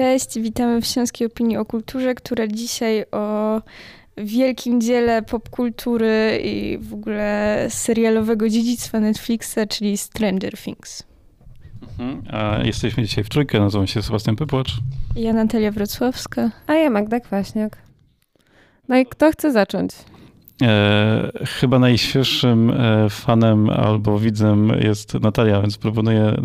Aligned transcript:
Cześć, 0.00 0.38
witamy 0.40 0.80
w 0.80 0.86
Śląskiej 0.86 1.26
Opinii 1.26 1.56
o 1.56 1.64
Kulturze, 1.64 2.14
która 2.14 2.46
dzisiaj 2.46 3.04
o 3.12 3.60
wielkim 4.16 4.80
dziele 4.80 5.22
popkultury 5.22 6.40
i 6.44 6.78
w 6.78 6.94
ogóle 6.94 7.66
serialowego 7.68 8.48
dziedzictwa 8.48 9.00
Netflixa, 9.00 9.58
czyli 9.68 9.96
Stranger 9.96 10.58
Things. 10.58 11.02
Mhm. 11.82 12.22
A 12.30 12.58
jesteśmy 12.64 13.02
dzisiaj 13.02 13.24
w 13.24 13.28
trójkę, 13.28 13.60
nazywam 13.60 13.86
się 13.86 14.02
Sebastian 14.02 14.36
Pypłacz. 14.36 14.72
Ja 15.16 15.32
Natalia 15.32 15.70
Wrocławska. 15.70 16.50
A 16.66 16.74
ja 16.74 16.90
Magda 16.90 17.20
Kwaśniak. 17.20 17.78
No 18.88 18.96
i 18.96 19.06
kto 19.06 19.32
chce 19.32 19.52
zacząć? 19.52 19.92
E, 20.62 21.32
chyba 21.46 21.78
najświeższym 21.78 22.70
e, 22.70 23.10
fanem 23.10 23.70
albo 23.70 24.18
widzem 24.18 24.72
jest 24.80 25.14
Natalia, 25.14 25.60
więc 25.60 25.78
proponuję 25.78 26.36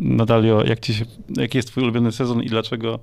Natalio, 0.00 0.64
jak 0.64 0.80
ci 0.80 0.94
się, 0.94 1.04
jaki 1.36 1.58
jest 1.58 1.68
twój 1.68 1.82
ulubiony 1.82 2.12
sezon 2.12 2.42
i 2.42 2.46
dlaczego 2.46 2.98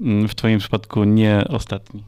w 0.00 0.34
twoim 0.34 0.58
przypadku 0.58 1.04
nie 1.04 1.44
ostatni? 1.48 2.04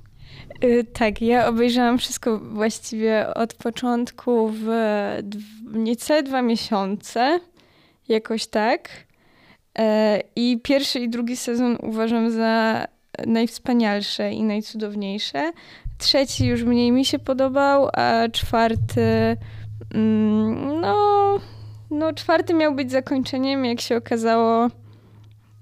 Y, 0.64 0.84
tak, 0.92 1.22
ja 1.22 1.48
obejrzałam 1.48 1.98
wszystko 1.98 2.38
właściwie 2.38 3.34
od 3.34 3.54
początku 3.54 4.48
w 4.48 4.68
niecałe 5.72 6.22
dwa 6.22 6.42
miesiące, 6.42 7.40
jakoś 8.08 8.46
tak. 8.46 8.88
E, 9.78 10.20
I 10.36 10.60
pierwszy 10.62 11.00
i 11.00 11.08
drugi 11.08 11.36
sezon 11.36 11.76
uważam 11.82 12.30
za 12.30 12.86
najwspanialsze 13.26 14.32
i 14.32 14.42
najcudowniejsze. 14.42 15.52
Trzeci 16.00 16.46
już 16.46 16.62
mniej 16.62 16.92
mi 16.92 17.04
się 17.04 17.18
podobał, 17.18 17.88
a 17.92 18.28
czwarty. 18.32 19.36
Mm, 19.94 20.80
no, 20.80 21.38
no, 21.90 22.12
czwarty 22.12 22.54
miał 22.54 22.74
być 22.74 22.90
zakończeniem, 22.90 23.64
jak 23.64 23.80
się 23.80 23.96
okazało, 23.96 24.68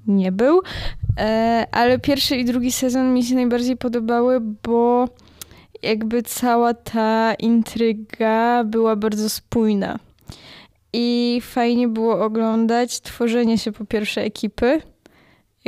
nie 0.07 0.33
był. 0.33 0.63
E, 1.19 1.67
ale 1.73 1.99
pierwszy 1.99 2.37
i 2.37 2.45
drugi 2.45 2.73
sezon 2.73 3.15
mi 3.15 3.25
się 3.25 3.35
najbardziej 3.35 3.77
podobały, 3.77 4.41
bo 4.41 5.09
jakby 5.83 6.23
cała 6.23 6.75
ta 6.75 7.35
intryga 7.35 8.65
była 8.65 8.97
bardzo 8.97 9.29
spójna. 9.29 9.99
I 10.93 11.39
fajnie 11.43 11.89
było 11.89 12.25
oglądać 12.25 13.01
tworzenie 13.01 13.59
się 13.59 13.73
po 13.73 13.85
pierwsze 13.85 14.23
ekipy, 14.23 14.83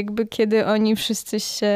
jakby 0.01 0.27
kiedy 0.27 0.67
oni 0.67 0.97
wszyscy 0.97 1.41
się 1.41 1.67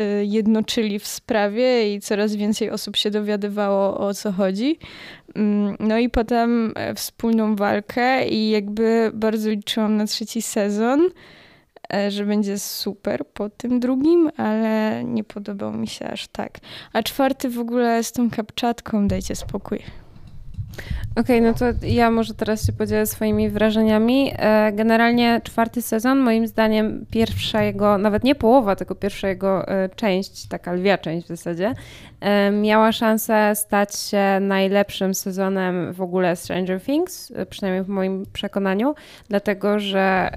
y, 0.00 0.24
jednoczyli 0.24 0.98
w 0.98 1.06
sprawie 1.06 1.94
i 1.94 2.00
coraz 2.00 2.34
więcej 2.34 2.70
osób 2.70 2.96
się 2.96 3.10
dowiadywało 3.10 3.98
o 3.98 4.14
co 4.14 4.32
chodzi. 4.32 4.78
Mm, 5.34 5.76
no 5.80 5.98
i 5.98 6.08
potem 6.08 6.72
e, 6.76 6.94
wspólną 6.94 7.56
walkę 7.56 8.28
i 8.28 8.50
jakby 8.50 9.10
bardzo 9.14 9.50
liczyłam 9.50 9.96
na 9.96 10.06
trzeci 10.06 10.42
sezon, 10.42 11.08
e, 11.94 12.10
że 12.10 12.24
będzie 12.24 12.58
super 12.58 13.26
po 13.26 13.50
tym 13.50 13.80
drugim, 13.80 14.30
ale 14.36 15.04
nie 15.04 15.24
podobał 15.24 15.72
mi 15.72 15.88
się 15.88 16.08
aż 16.08 16.28
tak. 16.28 16.58
A 16.92 17.02
czwarty 17.02 17.50
w 17.50 17.58
ogóle 17.58 18.04
z 18.04 18.12
tą 18.12 18.30
kapczatką, 18.30 19.08
dajcie 19.08 19.36
spokój. 19.36 20.05
Okej, 21.16 21.38
okay, 21.38 21.40
no 21.40 21.54
to 21.54 21.86
ja 21.86 22.10
może 22.10 22.34
teraz 22.34 22.66
się 22.66 22.72
podzielę 22.72 23.06
swoimi 23.06 23.50
wrażeniami. 23.50 24.32
E, 24.38 24.72
generalnie 24.72 25.40
czwarty 25.44 25.82
sezon, 25.82 26.18
moim 26.18 26.46
zdaniem 26.46 27.06
pierwsza 27.10 27.62
jego, 27.62 27.98
nawet 27.98 28.24
nie 28.24 28.34
połowa, 28.34 28.76
tylko 28.76 28.94
pierwsza 28.94 29.28
jego 29.28 29.68
e, 29.68 29.88
część, 29.88 30.48
taka 30.48 30.72
lwia 30.72 30.98
część 30.98 31.26
w 31.26 31.28
zasadzie, 31.28 31.74
e, 32.20 32.50
miała 32.50 32.92
szansę 32.92 33.52
stać 33.54 33.98
się 33.98 34.40
najlepszym 34.40 35.14
sezonem 35.14 35.92
w 35.92 36.02
ogóle 36.02 36.36
Stranger 36.36 36.80
Things, 36.80 37.32
przynajmniej 37.50 37.84
w 37.84 37.88
moim 37.88 38.26
przekonaniu, 38.32 38.94
dlatego 39.28 39.78
że 39.78 40.30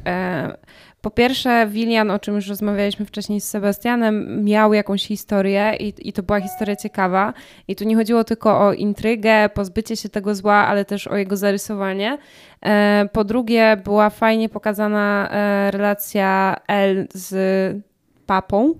po 1.01 1.11
pierwsze, 1.11 1.67
Willian, 1.67 2.11
o 2.11 2.19
czym 2.19 2.35
już 2.35 2.47
rozmawialiśmy 2.47 3.05
wcześniej 3.05 3.41
z 3.41 3.49
Sebastianem, 3.49 4.43
miał 4.43 4.73
jakąś 4.73 5.05
historię 5.05 5.75
i, 5.79 5.93
i 6.09 6.13
to 6.13 6.23
była 6.23 6.41
historia 6.41 6.75
ciekawa. 6.75 7.33
I 7.67 7.75
tu 7.75 7.83
nie 7.83 7.95
chodziło 7.95 8.23
tylko 8.23 8.67
o 8.67 8.73
intrygę, 8.73 9.49
pozbycie 9.49 9.95
się 9.95 10.09
tego 10.09 10.35
zła, 10.35 10.53
ale 10.53 10.85
też 10.85 11.07
o 11.07 11.15
jego 11.15 11.37
zarysowanie. 11.37 12.17
E, 12.65 13.09
po 13.13 13.23
drugie, 13.23 13.77
była 13.83 14.09
fajnie 14.09 14.49
pokazana 14.49 15.29
e, 15.31 15.71
relacja 15.71 16.55
L 16.67 17.07
z 17.13 17.83
papą. 18.25 18.73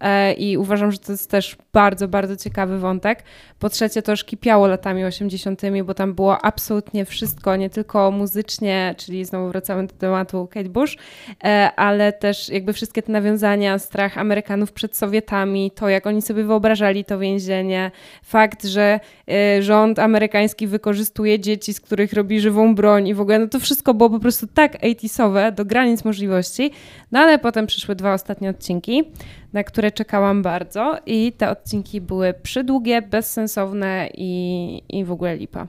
E, 0.00 0.32
i 0.32 0.56
uważam, 0.56 0.92
że 0.92 0.98
to 0.98 1.12
jest 1.12 1.30
też 1.30 1.56
bardzo, 1.72 2.08
bardzo 2.08 2.36
ciekawy 2.36 2.78
wątek. 2.78 3.22
Po 3.58 3.68
trzecie, 3.68 4.02
to 4.02 4.12
już 4.12 4.24
kipiało 4.24 4.66
latami 4.66 5.04
80., 5.04 5.62
bo 5.84 5.94
tam 5.94 6.14
było 6.14 6.44
absolutnie 6.44 7.04
wszystko, 7.04 7.56
nie 7.56 7.70
tylko 7.70 8.10
muzycznie, 8.10 8.94
czyli 8.98 9.24
znowu 9.24 9.48
wracamy 9.48 9.86
do 9.86 9.94
tematu 9.94 10.48
Kate 10.50 10.68
Bush, 10.68 10.96
e, 11.44 11.70
ale 11.76 12.12
też 12.12 12.48
jakby 12.48 12.72
wszystkie 12.72 13.02
te 13.02 13.12
nawiązania, 13.12 13.78
strach 13.78 14.18
Amerykanów 14.18 14.72
przed 14.72 14.96
Sowietami, 14.96 15.70
to 15.70 15.88
jak 15.88 16.06
oni 16.06 16.22
sobie 16.22 16.44
wyobrażali 16.44 17.04
to 17.04 17.18
więzienie, 17.18 17.90
fakt, 18.22 18.64
że 18.64 19.00
e, 19.30 19.62
rząd 19.62 19.98
amerykański 19.98 20.66
wykorzystuje 20.66 21.40
dzieci, 21.40 21.74
z 21.74 21.80
których 21.80 22.12
robi 22.12 22.40
żywą 22.40 22.74
broń 22.74 23.08
i 23.08 23.14
w 23.14 23.20
ogóle, 23.20 23.38
no 23.38 23.46
to 23.46 23.60
wszystko 23.60 23.94
było 23.94 24.10
po 24.10 24.20
prostu 24.20 24.46
tak 24.46 24.76
80 24.82 25.54
do 25.54 25.64
granic 25.64 26.04
możliwości, 26.04 26.70
no 27.12 27.20
ale 27.20 27.38
potem 27.38 27.66
przyszły 27.66 27.94
dwa 27.94 28.14
ostatnie 28.14 28.50
odcinki, 28.50 29.04
na 29.52 29.64
które 29.64 29.90
czekałam 29.90 30.42
bardzo 30.42 30.98
i 31.06 31.32
te 31.32 31.50
odcinki 31.50 32.00
były 32.00 32.34
przydługie, 32.42 33.02
bezsensowne 33.02 34.08
i, 34.14 34.82
i 34.88 35.04
w 35.04 35.12
ogóle 35.12 35.36
lipa. 35.36 35.66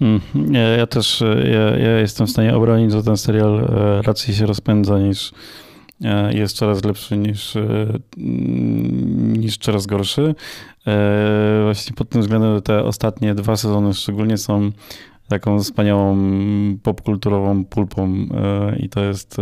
Mm, 0.00 0.20
ja, 0.54 0.60
ja 0.60 0.86
też 0.86 1.20
ja, 1.52 1.78
ja, 1.78 1.98
jestem 1.98 2.26
w 2.26 2.30
stanie 2.30 2.56
obronić, 2.56 2.92
że 2.92 3.02
ten 3.02 3.16
serial 3.16 3.58
e, 3.58 4.02
raczej 4.02 4.34
się 4.34 4.46
rozpędza 4.46 4.98
niż 4.98 5.32
e, 6.04 6.34
jest 6.34 6.56
coraz 6.56 6.84
lepszy 6.84 7.16
niż, 7.16 7.56
e, 7.56 7.86
niż 9.38 9.58
coraz 9.58 9.86
gorszy. 9.86 10.34
Właśnie 11.62 11.96
pod 11.96 12.08
tym 12.08 12.20
względem 12.20 12.62
te 12.62 12.84
ostatnie 12.84 13.34
dwa 13.34 13.56
sezony 13.56 13.94
szczególnie 13.94 14.38
są 14.38 14.70
taką 15.28 15.58
wspaniałą 15.58 16.18
popkulturową 16.82 17.64
pulpą 17.64 18.26
i 18.80 18.88
to 18.88 19.04
jest 19.04 19.36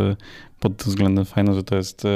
pod 0.60 0.76
tym 0.76 0.86
względem 0.90 1.24
fajne, 1.24 1.54
że 1.54 1.62
to 1.62 1.76
jest 1.76 2.06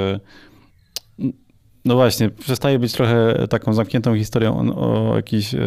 no 1.85 1.95
właśnie, 1.95 2.31
przestaje 2.31 2.79
być 2.79 2.93
trochę 2.93 3.47
taką 3.49 3.73
zamkniętą 3.73 4.17
historią 4.17 4.75
o, 4.77 5.11
o 5.11 5.17
jakichś 5.17 5.55
e, 5.55 5.61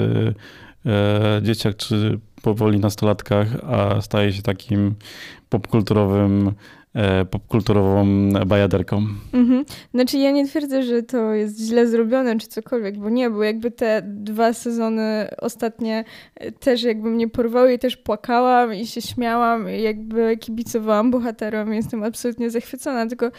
e, 0.85 1.41
dzieciach 1.41 1.75
czy 1.75 2.19
powoli 2.41 2.79
nastolatkach, 2.79 3.47
a 3.63 4.01
staje 4.01 4.34
się 4.34 4.41
takim 4.41 4.96
popkulturowym 5.50 6.51
e, 6.94 7.25
popkulturową 7.25 8.06
bajaderką. 8.46 9.07
Mhm. 9.34 9.66
Znaczy 9.94 10.18
ja 10.18 10.31
nie 10.31 10.47
twierdzę, 10.47 10.84
że 10.84 11.03
to 11.03 11.34
jest 11.34 11.59
źle 11.59 11.88
zrobione 11.88 12.40
czy 12.40 12.47
cokolwiek, 12.47 12.97
bo 12.97 13.09
nie, 13.09 13.30
bo 13.30 13.44
jakby 13.44 13.72
te 13.72 14.01
dwa 14.06 14.53
sezony 14.53 15.28
ostatnie 15.38 16.03
też 16.59 16.84
jakby 16.84 17.09
mnie 17.09 17.30
porwały 17.30 17.74
i 17.74 17.80
też 17.80 17.97
płakałam 17.97 18.74
i 18.74 18.88
się 18.88 19.01
śmiałam 19.01 19.69
i 19.69 19.81
jakby 19.81 20.38
kibicowałam 20.38 21.12
bohaterom. 21.12 21.74
Jestem 21.74 22.03
absolutnie 22.03 22.50
zachwycona, 22.50 23.07
tylko 23.07 23.31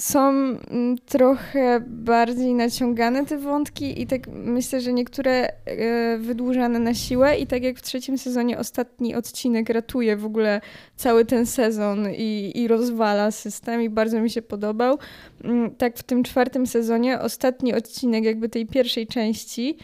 są 0.00 0.28
mm, 0.30 0.98
trochę 1.06 1.80
bardziej 1.86 2.54
naciągane 2.54 3.26
te 3.26 3.38
wątki 3.38 4.02
i 4.02 4.06
tak 4.06 4.28
myślę, 4.28 4.80
że 4.80 4.92
niektóre 4.92 5.52
e, 5.64 6.18
wydłużane 6.18 6.78
na 6.78 6.94
siłę 6.94 7.38
i 7.38 7.46
tak 7.46 7.62
jak 7.62 7.78
w 7.78 7.82
trzecim 7.82 8.18
sezonie 8.18 8.58
ostatni 8.58 9.14
odcinek 9.14 9.68
ratuje 9.68 10.16
w 10.16 10.24
ogóle 10.24 10.60
cały 10.96 11.24
ten 11.24 11.46
sezon 11.46 12.08
i, 12.16 12.52
i 12.54 12.68
rozwala 12.68 13.30
system 13.30 13.82
i 13.82 13.90
bardzo 13.90 14.20
mi 14.20 14.30
się 14.30 14.42
podobał. 14.42 14.98
Mm, 15.44 15.74
tak 15.74 15.96
w 15.96 16.02
tym 16.02 16.22
czwartym 16.22 16.66
sezonie 16.66 17.20
ostatni 17.20 17.74
odcinek 17.74 18.24
jakby 18.24 18.48
tej 18.48 18.66
pierwszej 18.66 19.06
części 19.06 19.76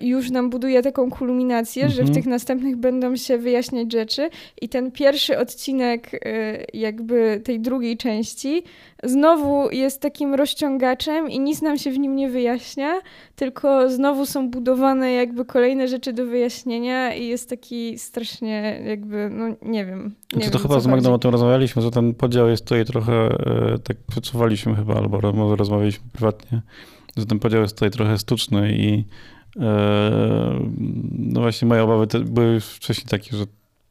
już 0.00 0.30
nam 0.30 0.50
buduje 0.50 0.82
taką 0.82 1.10
kulminację, 1.10 1.82
mhm. 1.82 1.96
że 1.96 2.02
w 2.02 2.08
mhm. 2.08 2.14
tych 2.14 2.26
następnych 2.26 2.76
będą 2.76 3.16
się 3.16 3.38
wyjaśniać 3.38 3.92
rzeczy 3.92 4.30
i 4.60 4.68
ten 4.68 4.92
pierwszy 4.92 5.38
odcinek 5.38 6.10
e, 6.14 6.18
jakby 6.74 7.40
tej 7.44 7.60
drugiej 7.60 7.96
części 7.96 8.62
znowu 9.04 9.70
jest 9.70 10.00
takim 10.00 10.34
rozciągaczem 10.34 11.30
i 11.30 11.40
nic 11.40 11.62
nam 11.62 11.78
się 11.78 11.90
w 11.90 11.98
nim 11.98 12.16
nie 12.16 12.30
wyjaśnia, 12.30 13.00
tylko 13.36 13.90
znowu 13.90 14.26
są 14.26 14.50
budowane 14.50 15.12
jakby 15.12 15.44
kolejne 15.44 15.88
rzeczy 15.88 16.12
do 16.12 16.26
wyjaśnienia 16.26 17.14
i 17.14 17.26
jest 17.26 17.50
taki 17.50 17.98
strasznie 17.98 18.80
jakby, 18.86 19.30
no 19.32 19.44
nie 19.62 19.86
wiem. 19.86 20.14
Nie 20.32 20.38
to, 20.38 20.40
wiem, 20.40 20.50
to 20.50 20.58
chyba 20.58 20.80
z 20.80 20.86
Magdą 20.86 21.14
o 21.14 21.18
tym 21.18 21.30
rozmawialiśmy, 21.30 21.82
że 21.82 21.90
ten 21.90 22.14
podział 22.14 22.48
jest 22.48 22.64
tutaj 22.64 22.84
trochę, 22.84 23.12
e, 23.12 23.78
tak 23.84 23.96
wyczuwaliśmy 24.14 24.76
chyba, 24.76 24.94
albo 24.94 25.32
może 25.32 25.56
rozmawialiśmy 25.56 26.04
prywatnie, 26.12 26.62
że 27.16 27.26
ten 27.26 27.38
podział 27.38 27.62
jest 27.62 27.74
tutaj 27.74 27.90
trochę 27.90 28.18
sztuczny 28.18 28.72
i 28.72 29.04
no 31.18 31.40
właśnie 31.40 31.68
moje 31.68 31.82
obawy 31.82 32.06
były 32.24 32.60
wcześniej 32.60 33.06
takie, 33.06 33.36
że 33.36 33.44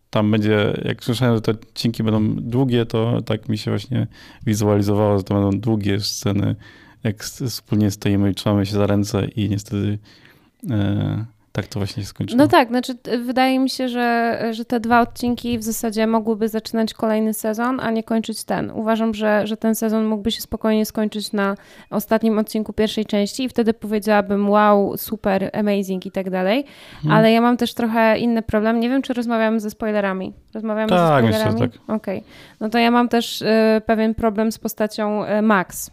tam 0.10 0.32
będzie, 0.32 0.82
jak 0.86 1.04
słyszałem, 1.04 1.36
że 1.36 1.42
te 1.42 1.52
odcinki 1.52 2.04
będą 2.04 2.36
długie, 2.36 2.86
to 2.86 3.22
tak 3.22 3.50
mi 3.50 3.58
się 3.58 3.72
właśnie 3.72 4.08
wizualizowało, 4.46 5.18
że 5.18 5.24
to 5.24 5.34
będą 5.34 5.60
długie 5.60 6.00
sceny, 6.00 6.56
jak 7.04 7.24
wspólnie 7.24 7.92
stoimy 7.92 8.32
i 8.32 8.36
trzymamy 8.36 8.66
się 8.66 8.74
za 8.74 8.88
ręce 8.88 9.26
i 9.26 9.50
niestety 9.50 10.00
e, 10.70 11.26
tak 11.54 11.68
to 11.68 11.80
właśnie 11.80 12.04
się 12.04 12.10
skończyło. 12.10 12.38
No 12.38 12.48
tak, 12.48 12.68
znaczy 12.68 12.98
wydaje 13.26 13.60
mi 13.60 13.70
się, 13.70 13.90
że, 13.90 14.40
że 14.52 14.66
te 14.66 14.80
dwa 14.80 15.02
odcinki 15.02 15.60
w 15.60 15.64
zasadzie 15.64 16.08
mogłyby 16.08 16.50
zaczynać 16.50 16.94
kolejny 16.94 17.34
sezon, 17.34 17.80
a 17.80 17.92
nie 17.92 18.04
kończyć 18.04 18.44
ten. 18.44 18.72
Uważam, 18.72 19.14
że, 19.14 19.48
że 19.48 19.58
ten 19.58 19.76
sezon 19.76 20.06
mógłby 20.06 20.32
się 20.32 20.42
spokojnie 20.42 20.86
skończyć 20.86 21.32
na 21.32 21.56
ostatnim 21.90 22.40
odcinku 22.40 22.74
pierwszej 22.74 23.06
części 23.06 23.44
i 23.44 23.50
wtedy 23.50 23.74
powiedziałabym 23.74 24.50
wow, 24.50 24.98
super, 24.98 25.50
amazing 25.54 26.06
i 26.06 26.12
tak 26.12 26.30
dalej. 26.30 26.66
Hmm. 27.02 27.18
Ale 27.18 27.32
ja 27.32 27.42
mam 27.42 27.58
też 27.58 27.74
trochę 27.74 28.18
inny 28.18 28.42
problem. 28.42 28.80
Nie 28.80 28.90
wiem, 28.90 29.02
czy 29.02 29.14
rozmawiamy 29.14 29.60
ze 29.60 29.70
spoilerami. 29.70 30.34
Rozmawiamy 30.54 30.90
tak, 30.90 31.26
ze 31.26 31.30
spoilerami? 31.30 31.62
Myślę, 31.62 31.70
tak. 31.70 31.96
Okej. 31.96 32.18
Okay. 32.18 32.30
No 32.60 32.70
to 32.70 32.78
ja 32.78 32.92
mam 32.92 33.10
też 33.10 33.42
y, 33.42 33.48
pewien 33.86 34.16
problem 34.16 34.52
z 34.52 34.60
postacią 34.60 35.26
y, 35.26 35.42
Max 35.42 35.92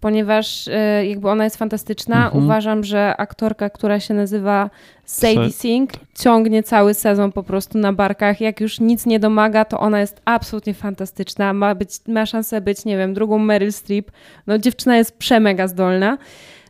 ponieważ 0.00 0.66
y, 0.66 1.06
jakby 1.06 1.28
ona 1.28 1.44
jest 1.44 1.56
fantastyczna. 1.56 2.24
Mhm. 2.24 2.44
Uważam, 2.44 2.84
że 2.84 3.16
aktorka, 3.16 3.70
która 3.70 4.00
się 4.00 4.14
nazywa 4.14 4.70
Sadie 5.04 5.52
Sink, 5.52 5.90
ciągnie 6.18 6.62
cały 6.62 6.94
sezon 6.94 7.32
po 7.32 7.42
prostu 7.42 7.78
na 7.78 7.92
barkach. 7.92 8.40
Jak 8.40 8.60
już 8.60 8.80
nic 8.80 9.06
nie 9.06 9.20
domaga, 9.20 9.64
to 9.64 9.80
ona 9.80 10.00
jest 10.00 10.20
absolutnie 10.24 10.74
fantastyczna. 10.74 11.52
Ma, 11.52 11.74
być, 11.74 11.90
ma 12.08 12.26
szansę 12.26 12.60
być, 12.60 12.84
nie 12.84 12.96
wiem, 12.96 13.14
drugą 13.14 13.38
Meryl 13.38 13.72
Streep. 13.72 14.10
No 14.46 14.58
dziewczyna 14.58 14.96
jest 14.96 15.18
przemega 15.18 15.68
zdolna. 15.68 16.18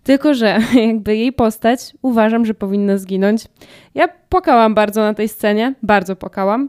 Tylko, 0.02 0.34
że 0.34 0.58
jakby 0.88 1.16
jej 1.16 1.32
postać 1.32 1.80
uważam, 2.02 2.46
że 2.46 2.54
powinna 2.54 2.98
zginąć. 2.98 3.44
Ja 3.94 4.08
płakałam 4.28 4.74
bardzo 4.74 5.00
na 5.00 5.14
tej 5.14 5.28
scenie, 5.28 5.74
bardzo 5.82 6.16
płakałam, 6.16 6.68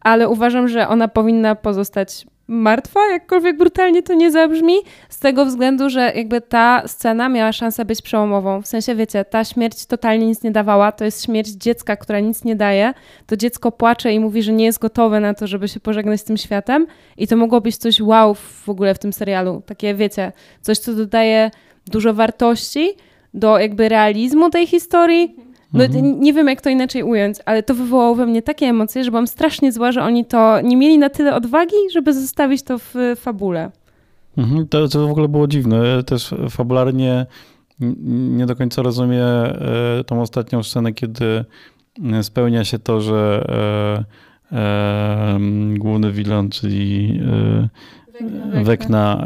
ale 0.00 0.28
uważam, 0.28 0.68
że 0.68 0.88
ona 0.88 1.08
powinna 1.08 1.54
pozostać 1.54 2.26
martwa, 2.52 3.00
jakkolwiek 3.12 3.56
brutalnie 3.56 4.02
to 4.02 4.14
nie 4.14 4.30
zabrzmi, 4.30 4.74
z 5.08 5.18
tego 5.18 5.44
względu, 5.44 5.90
że 5.90 6.12
jakby 6.14 6.40
ta 6.40 6.82
scena 6.88 7.28
miała 7.28 7.52
szansę 7.52 7.84
być 7.84 8.02
przełomową. 8.02 8.62
W 8.62 8.66
sensie, 8.66 8.94
wiecie, 8.94 9.24
ta 9.24 9.44
śmierć 9.44 9.86
totalnie 9.86 10.26
nic 10.26 10.42
nie 10.42 10.50
dawała, 10.50 10.92
to 10.92 11.04
jest 11.04 11.24
śmierć 11.24 11.48
dziecka, 11.48 11.96
która 11.96 12.20
nic 12.20 12.44
nie 12.44 12.56
daje. 12.56 12.94
To 13.26 13.36
dziecko 13.36 13.72
płacze 13.72 14.12
i 14.12 14.20
mówi, 14.20 14.42
że 14.42 14.52
nie 14.52 14.64
jest 14.64 14.78
gotowe 14.78 15.20
na 15.20 15.34
to, 15.34 15.46
żeby 15.46 15.68
się 15.68 15.80
pożegnać 15.80 16.20
z 16.20 16.24
tym 16.24 16.36
światem 16.36 16.86
i 17.16 17.26
to 17.26 17.36
mogło 17.36 17.60
być 17.60 17.76
coś 17.76 18.00
wow 18.00 18.34
w 18.34 18.68
ogóle 18.68 18.94
w 18.94 18.98
tym 18.98 19.12
serialu. 19.12 19.62
Takie, 19.66 19.94
wiecie, 19.94 20.32
coś, 20.60 20.78
co 20.78 20.94
dodaje 20.94 21.50
dużo 21.86 22.14
wartości 22.14 22.94
do 23.34 23.58
jakby 23.58 23.88
realizmu 23.88 24.50
tej 24.50 24.66
historii, 24.66 25.36
no, 25.72 25.84
mhm. 25.84 26.20
Nie 26.20 26.32
wiem, 26.32 26.48
jak 26.48 26.60
to 26.60 26.70
inaczej 26.70 27.02
ująć, 27.02 27.38
ale 27.44 27.62
to 27.62 27.74
wywołało 27.74 28.14
we 28.14 28.26
mnie 28.26 28.42
takie 28.42 28.66
emocje, 28.66 29.04
że 29.04 29.10
byłam 29.10 29.26
strasznie 29.26 29.72
zła, 29.72 29.92
że 29.92 30.02
oni 30.02 30.24
to 30.24 30.60
nie 30.60 30.76
mieli 30.76 30.98
na 30.98 31.10
tyle 31.10 31.34
odwagi, 31.34 31.76
żeby 31.92 32.14
zostawić 32.14 32.62
to 32.62 32.78
w 32.78 32.94
fabule. 33.16 33.70
Mhm. 34.36 34.68
To, 34.68 34.88
to 34.88 35.08
w 35.08 35.10
ogóle 35.10 35.28
było 35.28 35.46
dziwne. 35.46 36.02
Też 36.02 36.34
fabularnie 36.50 37.26
nie 38.08 38.46
do 38.46 38.56
końca 38.56 38.82
rozumiem 38.82 39.22
e, 39.22 39.54
tą 40.06 40.20
ostatnią 40.20 40.62
scenę, 40.62 40.92
kiedy 40.92 41.44
e, 42.12 42.22
spełnia 42.22 42.64
się 42.64 42.78
to, 42.78 43.00
że 43.00 43.44
e, 44.52 44.56
e, 44.56 45.38
główny 45.78 46.12
wilan, 46.12 46.50
czyli 46.50 47.20
e, 47.26 47.68
Wekna, 48.64 49.24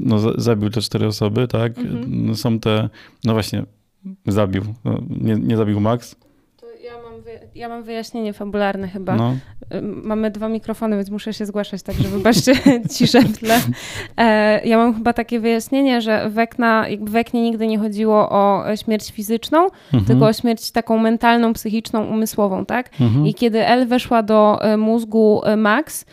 no, 0.00 0.18
zabił 0.40 0.70
te 0.70 0.80
cztery 0.80 1.06
osoby, 1.06 1.48
tak? 1.48 1.78
Mhm. 1.78 2.36
Są 2.36 2.60
te, 2.60 2.88
no 3.24 3.32
właśnie, 3.32 3.64
zabił. 4.26 4.62
No, 4.84 4.98
nie, 5.08 5.34
nie 5.34 5.56
zabił 5.56 5.80
Max. 5.80 6.16
Ja 6.86 7.02
mam, 7.02 7.22
wy, 7.22 7.30
ja 7.54 7.68
mam 7.68 7.82
wyjaśnienie 7.82 8.32
fabularne 8.32 8.88
chyba. 8.88 9.16
No. 9.16 9.36
Mamy 9.82 10.30
dwa 10.30 10.48
mikrofony, 10.48 10.96
więc 10.96 11.10
muszę 11.10 11.32
się 11.32 11.46
zgłaszać, 11.46 11.82
także 11.82 12.08
wybaczcie 12.08 12.52
ciszę 12.96 13.20
w 13.20 13.38
tle. 13.38 13.60
E, 14.16 14.66
ja 14.68 14.78
mam 14.78 14.94
chyba 14.94 15.12
takie 15.12 15.40
wyjaśnienie, 15.40 16.00
że 16.00 16.30
Wekna, 16.30 16.88
jakby 16.88 17.10
Weknie 17.10 17.42
nigdy 17.42 17.66
nie 17.66 17.78
chodziło 17.78 18.30
o 18.30 18.64
śmierć 18.76 19.12
fizyczną, 19.12 19.64
mhm. 19.64 20.04
tylko 20.04 20.26
o 20.26 20.32
śmierć 20.32 20.70
taką 20.70 20.98
mentalną, 20.98 21.52
psychiczną, 21.52 22.04
umysłową, 22.04 22.66
tak? 22.66 22.90
Mhm. 23.00 23.26
I 23.26 23.34
kiedy 23.34 23.66
El 23.66 23.86
weszła 23.86 24.22
do 24.22 24.58
e, 24.62 24.76
mózgu 24.76 25.42
e, 25.44 25.56
Max, 25.56 26.04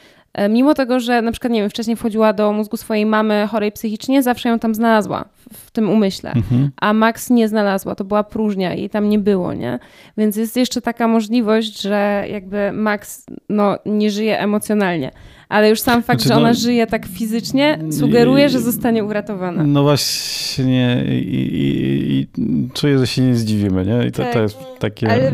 mimo 0.49 0.73
tego, 0.73 0.99
że 0.99 1.21
na 1.21 1.31
przykład, 1.31 1.53
nie 1.53 1.61
wiem, 1.61 1.69
wcześniej 1.69 1.97
wchodziła 1.97 2.33
do 2.33 2.53
mózgu 2.53 2.77
swojej 2.77 3.05
mamy 3.05 3.47
chorej 3.51 3.71
psychicznie, 3.71 4.23
zawsze 4.23 4.49
ją 4.49 4.59
tam 4.59 4.75
znalazła 4.75 5.25
w, 5.37 5.57
w 5.57 5.71
tym 5.71 5.89
umyśle. 5.89 6.31
Mhm. 6.31 6.71
A 6.81 6.93
Max 6.93 7.29
nie 7.29 7.47
znalazła, 7.47 7.95
to 7.95 8.03
była 8.03 8.23
próżnia 8.23 8.73
i 8.73 8.89
tam 8.89 9.09
nie 9.09 9.19
było, 9.19 9.53
nie? 9.53 9.79
Więc 10.17 10.35
jest 10.35 10.57
jeszcze 10.57 10.81
taka 10.81 11.07
możliwość, 11.07 11.81
że 11.81 12.25
jakby 12.29 12.71
Max 12.71 13.25
no, 13.49 13.77
nie 13.85 14.11
żyje 14.11 14.39
emocjonalnie. 14.39 15.11
Ale 15.49 15.69
już 15.69 15.81
sam 15.81 16.03
fakt, 16.03 16.21
znaczy, 16.21 16.33
że 16.33 16.35
ona 16.35 16.47
no, 16.47 16.53
żyje 16.53 16.87
tak 16.87 17.05
fizycznie, 17.05 17.79
sugeruje, 17.91 18.49
że 18.49 18.59
zostanie 18.59 19.03
uratowana. 19.03 19.63
No 19.63 19.83
właśnie 19.83 21.03
i, 21.07 21.11
i, 21.11 22.19
i 22.19 22.27
czuję, 22.73 22.99
że 22.99 23.07
się 23.07 23.21
nie 23.21 23.35
zdziwimy, 23.35 23.85
nie? 23.85 24.07
I 24.07 24.11
to, 24.11 24.23
tak, 24.23 24.33
to 24.33 24.41
jest 24.41 24.57
takie... 24.79 25.11
Ale 25.11 25.31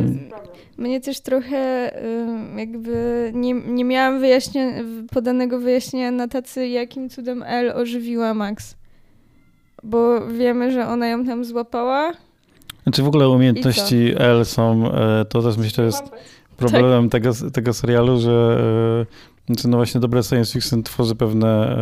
mnie 0.79 1.01
też 1.01 1.21
trochę 1.21 1.91
jakby 2.57 3.31
nie, 3.35 3.53
nie 3.53 3.85
miałam 3.85 4.19
wyjaśnia, 4.19 4.63
podanego 5.11 5.59
wyjaśnienia 5.59 6.11
na 6.11 6.27
tacy, 6.27 6.67
jakim 6.67 7.09
cudem 7.09 7.43
El 7.43 7.71
ożywiła 7.71 8.33
Max. 8.33 8.75
Bo 9.83 10.27
wiemy, 10.27 10.71
że 10.71 10.87
ona 10.87 11.07
ją 11.07 11.25
tam 11.25 11.45
złapała. 11.45 12.13
Znaczy 12.83 13.03
w 13.03 13.07
ogóle 13.07 13.29
umiejętności 13.29 14.13
L 14.17 14.45
są, 14.45 14.91
e, 14.91 15.25
to 15.25 15.41
też 15.41 15.57
myślę 15.57 15.85
jest 15.85 16.03
problemem 16.57 17.09
tak. 17.09 17.21
tego, 17.21 17.51
tego 17.51 17.73
serialu, 17.73 18.19
że 18.19 18.61
e, 19.01 19.53
znaczy 19.53 19.67
no 19.67 19.77
właśnie 19.77 20.01
dobre 20.01 20.23
science 20.23 20.53
fiction 20.53 20.83
tworzy 20.83 21.15
pewne, 21.15 21.77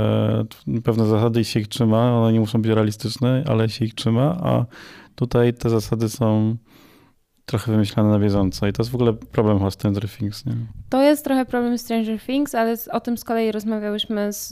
e, 0.68 0.82
pewne 0.82 1.06
zasady 1.06 1.42
i 1.42 1.46
się 1.46 1.60
ich 1.60 1.68
trzyma. 1.68 2.22
One 2.22 2.34
nie 2.34 2.40
muszą 2.40 2.62
być 2.62 2.72
realistyczne, 2.72 3.44
ale 3.48 3.70
się 3.70 3.86
ich 3.86 3.96
trzyma, 3.96 4.38
a 4.44 4.66
tutaj 5.16 5.54
te 5.54 5.70
zasady 5.70 6.10
są 6.10 6.56
trochę 7.50 7.72
wymyślane 7.72 8.10
na 8.10 8.20
bieżąco 8.20 8.68
i 8.68 8.74
to 8.74 8.84
jest 8.84 8.92
w 8.92 8.96
ogóle 8.96 9.14
problem 9.14 9.58
chyba 9.58 9.72
Stranger 9.72 10.10
Things, 10.10 10.46
nie? 10.46 10.54
To 10.90 11.02
jest 11.02 11.24
trochę 11.24 11.46
problem 11.46 11.78
Stranger 11.78 12.20
Things, 12.20 12.56
ale 12.56 12.76
o 12.92 13.00
tym 13.00 13.18
z 13.18 13.24
kolei 13.24 13.52
rozmawiałyśmy 13.52 14.34
z, 14.34 14.48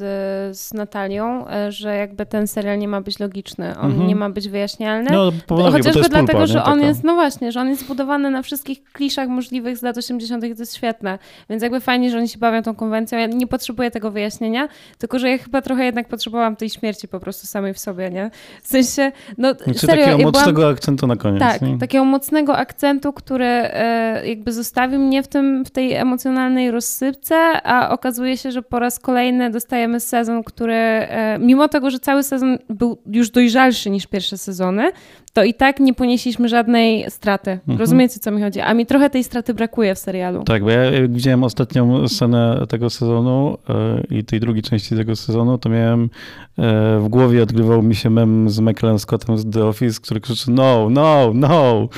z 0.58 0.74
Natalią, 0.74 1.48
e, 1.48 1.72
że 1.72 1.96
jakby 1.96 2.26
ten 2.26 2.48
serial 2.48 2.80
nie 2.80 2.88
ma 2.88 3.02
być 3.02 3.20
logiczny, 3.20 3.78
on 3.78 3.92
mhm. 3.92 4.08
nie 4.08 4.16
ma 4.16 4.30
być 4.30 4.50
wyjaśnialny. 4.50 5.12
No, 5.12 5.32
powodowie, 5.48 5.78
Chociażby 5.78 6.10
dlatego, 6.10 6.48
że 6.48 6.64
on 6.64 6.82
jest, 6.82 7.04
no 7.04 7.14
właśnie, 7.14 7.52
że 7.52 7.62
on 7.62 7.70
jest 7.70 7.82
zbudowany 7.82 8.30
na 8.30 8.42
wszystkich 8.42 8.84
kliszach 8.84 9.30
możliwych 9.30 9.78
z 9.78 9.82
lat 9.82 9.98
80. 9.98 10.44
i 10.44 10.56
to 10.56 10.62
jest 10.62 10.76
świetne. 10.76 11.20
Więc 11.50 11.64
jakby 11.64 11.80
fajnie, 11.80 12.12
że 12.12 12.18
oni 12.18 12.30
się 12.30 12.40
bawią 12.40 12.64
tą 12.64 12.76
konwencją. 12.76 13.20
Ja 13.20 13.28
nie 13.28 13.48
potrzebuję 13.48 13.92
tego 13.92 14.12
wyjaśnienia, 14.12 14.68
tylko 14.98 15.20
że 15.20 15.30
ja 15.30 15.38
chyba 15.38 15.62
trochę 15.62 15.86
jednak 15.86 16.08
potrzebowałam 16.08 16.56
tej 16.56 16.70
śmierci 16.70 17.08
po 17.08 17.20
prostu 17.20 17.48
samej 17.48 17.74
w 17.74 17.80
sobie, 17.80 18.10
nie? 18.10 18.32
W 18.64 18.68
sensie, 18.68 19.12
no 19.38 19.54
znaczy, 19.54 19.80
serio, 19.80 20.06
takiego 20.06 20.24
mocnego 20.24 20.60
byłam... 20.60 20.74
akcentu 20.74 21.08
na 21.08 21.16
koniec. 21.16 21.40
Tak, 21.40 21.62
nie? 21.62 21.78
takiego 21.78 22.06
mocnego 22.06 22.58
akcentu 22.58 22.85
akcentu, 22.86 23.14
który 23.14 23.46
e, 23.46 24.28
jakby 24.28 24.52
zostawił 24.52 25.00
mnie 25.00 25.24
w, 25.24 25.28
tym, 25.28 25.66
w 25.66 25.72
tej 25.72 25.94
emocjonalnej 25.94 26.72
rozsypce, 26.72 27.36
a 27.64 27.90
okazuje 27.90 28.38
się, 28.38 28.52
że 28.52 28.62
po 28.62 28.80
raz 28.80 29.00
kolejny 29.00 29.50
dostajemy 29.52 30.00
sezon, 30.00 30.44
który 30.44 30.74
e, 30.74 31.38
mimo 31.40 31.68
tego, 31.68 31.90
że 31.90 32.00
cały 32.00 32.24
sezon 32.24 32.58
był 32.70 32.98
już 33.06 33.30
dojrzalszy 33.30 33.90
niż 33.90 34.08
pierwsze 34.08 34.38
sezony, 34.38 34.92
to 35.34 35.44
i 35.44 35.54
tak 35.54 35.80
nie 35.80 35.94
ponieśliśmy 35.94 36.50
żadnej 36.50 37.06
straty. 37.12 37.52
Mhm. 37.52 37.80
Rozumiecie, 37.80 38.20
co 38.20 38.32
mi 38.32 38.42
chodzi? 38.42 38.62
A 38.62 38.74
mi 38.74 38.86
trochę 38.86 39.10
tej 39.10 39.24
straty 39.24 39.54
brakuje 39.54 39.96
w 39.96 40.00
serialu. 40.00 40.44
Tak, 40.44 40.64
bo 40.64 40.70
ja 40.70 41.08
widziałem 41.08 41.44
ostatnią 41.44 42.08
scenę 42.08 42.64
tego 42.70 42.90
sezonu 42.90 43.58
e, 43.70 44.16
i 44.18 44.24
tej 44.24 44.40
drugiej 44.40 44.64
części 44.64 44.96
tego 44.96 45.16
sezonu, 45.16 45.58
to 45.58 45.70
miałem 45.70 46.10
w 47.00 47.06
głowie 47.10 47.44
odgrywał 47.44 47.84
mi 47.84 47.96
się 47.96 48.10
mem 48.10 48.50
z 48.50 48.60
Michaelem 48.60 49.00
Scottem 49.00 49.38
z 49.38 49.52
The 49.52 49.66
Office, 49.66 50.02
który 50.02 50.20
krzyczy 50.20 50.52
no, 50.52 50.88
no, 50.90 51.32
no. 51.34 51.90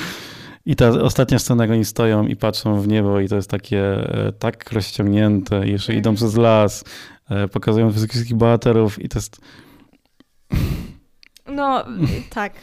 I 0.68 0.76
ta 0.76 0.90
ostatnia 0.90 1.40
scena, 1.40 1.64
jak 1.64 1.72
oni 1.72 1.86
stoją 1.86 2.28
i 2.28 2.36
patrzą 2.36 2.82
w 2.82 2.88
niebo 2.88 3.20
i 3.20 3.28
to 3.28 3.36
jest 3.36 3.50
takie 3.50 3.80
e, 3.80 4.32
tak 4.40 4.72
rozciągnięte, 4.72 5.68
jeszcze 5.68 5.94
idą 5.94 6.16
przez 6.16 6.36
las, 6.36 6.84
e, 7.30 7.48
pokazują 7.48 7.92
wszystkich 7.92 8.36
bohaterów 8.36 9.04
i 9.04 9.10
to 9.10 9.20
jest... 9.20 9.38
No, 11.46 11.86
tak. 12.30 12.54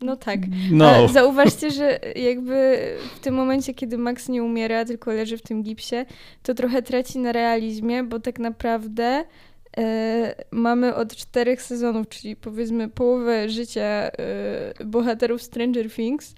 No 0.00 0.16
tak. 0.16 0.40
No. 0.70 0.90
Ale 0.90 1.08
zauważcie, 1.08 1.70
że 1.70 2.00
jakby 2.16 2.78
w 3.16 3.20
tym 3.20 3.34
momencie, 3.34 3.74
kiedy 3.74 3.98
Max 3.98 4.28
nie 4.28 4.42
umiera, 4.42 4.84
tylko 4.84 5.12
leży 5.12 5.38
w 5.38 5.42
tym 5.42 5.62
gipsie, 5.62 5.96
to 6.42 6.54
trochę 6.54 6.82
traci 6.82 7.18
na 7.18 7.32
realizmie, 7.32 8.04
bo 8.04 8.20
tak 8.20 8.38
naprawdę 8.38 9.24
e, 9.78 10.34
mamy 10.50 10.94
od 10.94 11.16
czterech 11.16 11.62
sezonów, 11.62 12.08
czyli 12.08 12.36
powiedzmy 12.36 12.88
połowę 12.88 13.48
życia 13.48 14.10
bohaterów 14.84 15.42
Stranger 15.42 15.90
Things, 15.90 16.34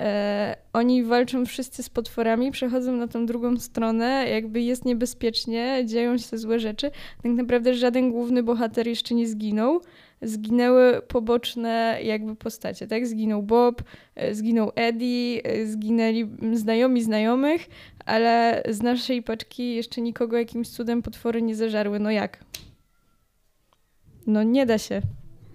E, 0.00 0.56
oni 0.72 1.04
walczą 1.04 1.46
wszyscy 1.46 1.82
z 1.82 1.88
potworami, 1.88 2.50
przechodzą 2.50 2.92
na 2.92 3.08
tą 3.08 3.26
drugą 3.26 3.56
stronę, 3.56 4.28
jakby 4.30 4.60
jest 4.60 4.84
niebezpiecznie, 4.84 5.82
dzieją 5.86 6.18
się 6.18 6.38
złe 6.38 6.60
rzeczy. 6.60 6.90
Tak 7.22 7.32
naprawdę 7.32 7.74
żaden 7.74 8.10
główny 8.10 8.42
bohater 8.42 8.86
jeszcze 8.86 9.14
nie 9.14 9.28
zginął. 9.28 9.80
Zginęły 10.22 11.02
poboczne 11.08 11.98
jakby 12.02 12.36
postacie, 12.36 12.86
tak? 12.86 13.06
Zginął 13.06 13.42
Bob, 13.42 13.82
e, 14.14 14.34
zginął 14.34 14.72
Eddie, 14.74 15.42
e, 15.44 15.66
zginęli 15.66 16.28
znajomi 16.52 17.02
znajomych, 17.02 17.66
ale 18.06 18.62
z 18.68 18.82
naszej 18.82 19.22
paczki 19.22 19.74
jeszcze 19.74 20.00
nikogo 20.00 20.36
jakimś 20.36 20.68
cudem 20.68 21.02
potwory 21.02 21.42
nie 21.42 21.56
zażarły. 21.56 21.98
No 21.98 22.10
jak? 22.10 22.44
No 24.26 24.42
nie 24.42 24.66
da 24.66 24.78
się. 24.78 25.02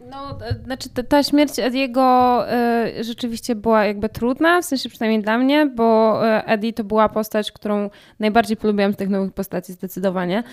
No, 0.10 0.38
e, 0.50 0.64
znaczy 0.64 0.90
ta, 0.90 1.24
śmierć 1.24 1.60
Ediego 1.60 2.46
y, 3.00 3.04
rzeczywiście 3.04 3.56
była 3.56 3.86
jakby 3.86 4.10
trudna, 4.10 4.62
w 4.62 4.66
sensie 4.66 4.90
przynajmniej 4.90 5.22
dla 5.22 5.38
mnie, 5.38 5.66
bo 5.66 6.20
e, 6.28 6.46
Eddie 6.46 6.74
to 6.74 6.84
była 6.84 7.10
postać, 7.10 7.52
którą 7.52 7.90
najbardziej 8.20 8.58
polubiłam 8.58 8.94
z 8.94 8.96
tych 8.96 9.10
nowych 9.10 9.34
postaci 9.34 9.74
zdecydowanie. 9.74 10.44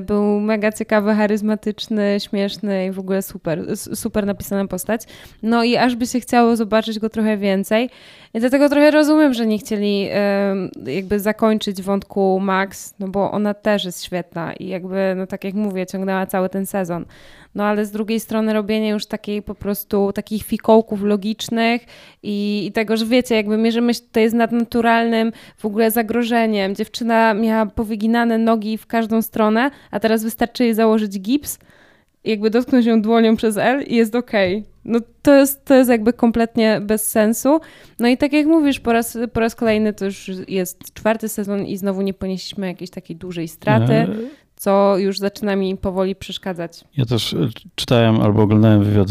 Był 0.00 0.40
mega 0.40 0.72
ciekawy, 0.72 1.14
charyzmatyczny, 1.14 2.16
śmieszny 2.20 2.86
i 2.86 2.90
w 2.90 2.98
ogóle 2.98 3.22
super, 3.22 3.76
super 3.76 4.26
napisana 4.26 4.66
postać. 4.66 5.02
No 5.42 5.64
i 5.64 5.76
aż 5.76 5.96
by 5.96 6.06
się 6.06 6.20
chciało 6.20 6.56
zobaczyć 6.56 6.98
go 6.98 7.08
trochę 7.08 7.36
więcej. 7.36 7.90
I 8.34 8.40
dlatego 8.40 8.68
trochę 8.68 8.90
rozumiem, 8.90 9.34
że 9.34 9.46
nie 9.46 9.58
chcieli 9.58 10.08
jakby 10.86 11.20
zakończyć 11.20 11.82
wątku 11.82 12.40
Max, 12.40 12.94
no 12.98 13.08
bo 13.08 13.30
ona 13.30 13.54
też 13.54 13.84
jest 13.84 14.04
świetna 14.04 14.52
i 14.52 14.68
jakby, 14.68 15.14
no 15.16 15.26
tak 15.26 15.44
jak 15.44 15.54
mówię, 15.54 15.86
ciągnęła 15.86 16.26
cały 16.26 16.48
ten 16.48 16.66
sezon. 16.66 17.04
No 17.54 17.64
ale 17.64 17.86
z 17.86 17.90
drugiej 17.90 18.20
strony 18.20 18.52
robienie 18.52 18.88
już 18.88 19.06
takiej 19.06 19.42
po 19.42 19.54
prostu 19.54 20.12
takich 20.12 20.42
fikołków 20.42 21.02
logicznych 21.02 21.82
i, 22.22 22.66
i 22.66 22.72
tego, 22.72 22.96
że 22.96 23.06
wiecie, 23.06 23.34
jakby 23.34 23.58
mierzymy 23.58 23.94
się 23.94 24.00
tutaj 24.00 24.30
z 24.30 24.34
nadnaturalnym 24.34 25.32
w 25.56 25.64
ogóle 25.64 25.90
zagrożeniem. 25.90 26.74
Dziewczyna 26.74 27.34
miała 27.34 27.66
powyginane 27.66 28.38
nogi 28.38 28.78
w 28.78 28.86
każdą 28.86 29.22
stronę, 29.22 29.70
a 29.90 30.00
teraz 30.00 30.24
wystarczy 30.24 30.64
jej 30.64 30.74
założyć 30.74 31.20
gips, 31.20 31.58
jakby 32.24 32.50
dotknąć 32.50 32.86
ją 32.86 33.02
dłonią 33.02 33.36
przez 33.36 33.56
L 33.56 33.82
i 33.82 33.94
jest 33.96 34.14
okej. 34.14 34.56
Okay. 34.56 34.70
No 34.84 35.00
to 35.22 35.34
jest, 35.34 35.64
to 35.64 35.74
jest 35.74 35.90
jakby 35.90 36.12
kompletnie 36.12 36.80
bez 36.82 37.08
sensu. 37.08 37.60
No 37.98 38.08
i 38.08 38.16
tak 38.16 38.32
jak 38.32 38.46
mówisz, 38.46 38.80
po 38.80 38.92
raz, 38.92 39.18
po 39.32 39.40
raz 39.40 39.54
kolejny 39.54 39.92
to 39.92 40.04
już 40.04 40.30
jest 40.48 40.94
czwarty 40.94 41.28
sezon 41.28 41.66
i 41.66 41.76
znowu 41.76 42.02
nie 42.02 42.14
ponieśliśmy 42.14 42.66
jakiejś 42.66 42.90
takiej 42.90 43.16
dużej 43.16 43.48
straty 43.48 44.06
co 44.60 44.98
już 44.98 45.18
zaczyna 45.18 45.56
mi 45.56 45.76
powoli 45.76 46.16
przeszkadzać. 46.16 46.84
Ja 46.96 47.04
też 47.04 47.34
e, 47.34 47.48
czytałem 47.74 48.20
albo 48.20 48.42
oglądałem 48.42 48.84
wywiad 48.84 49.08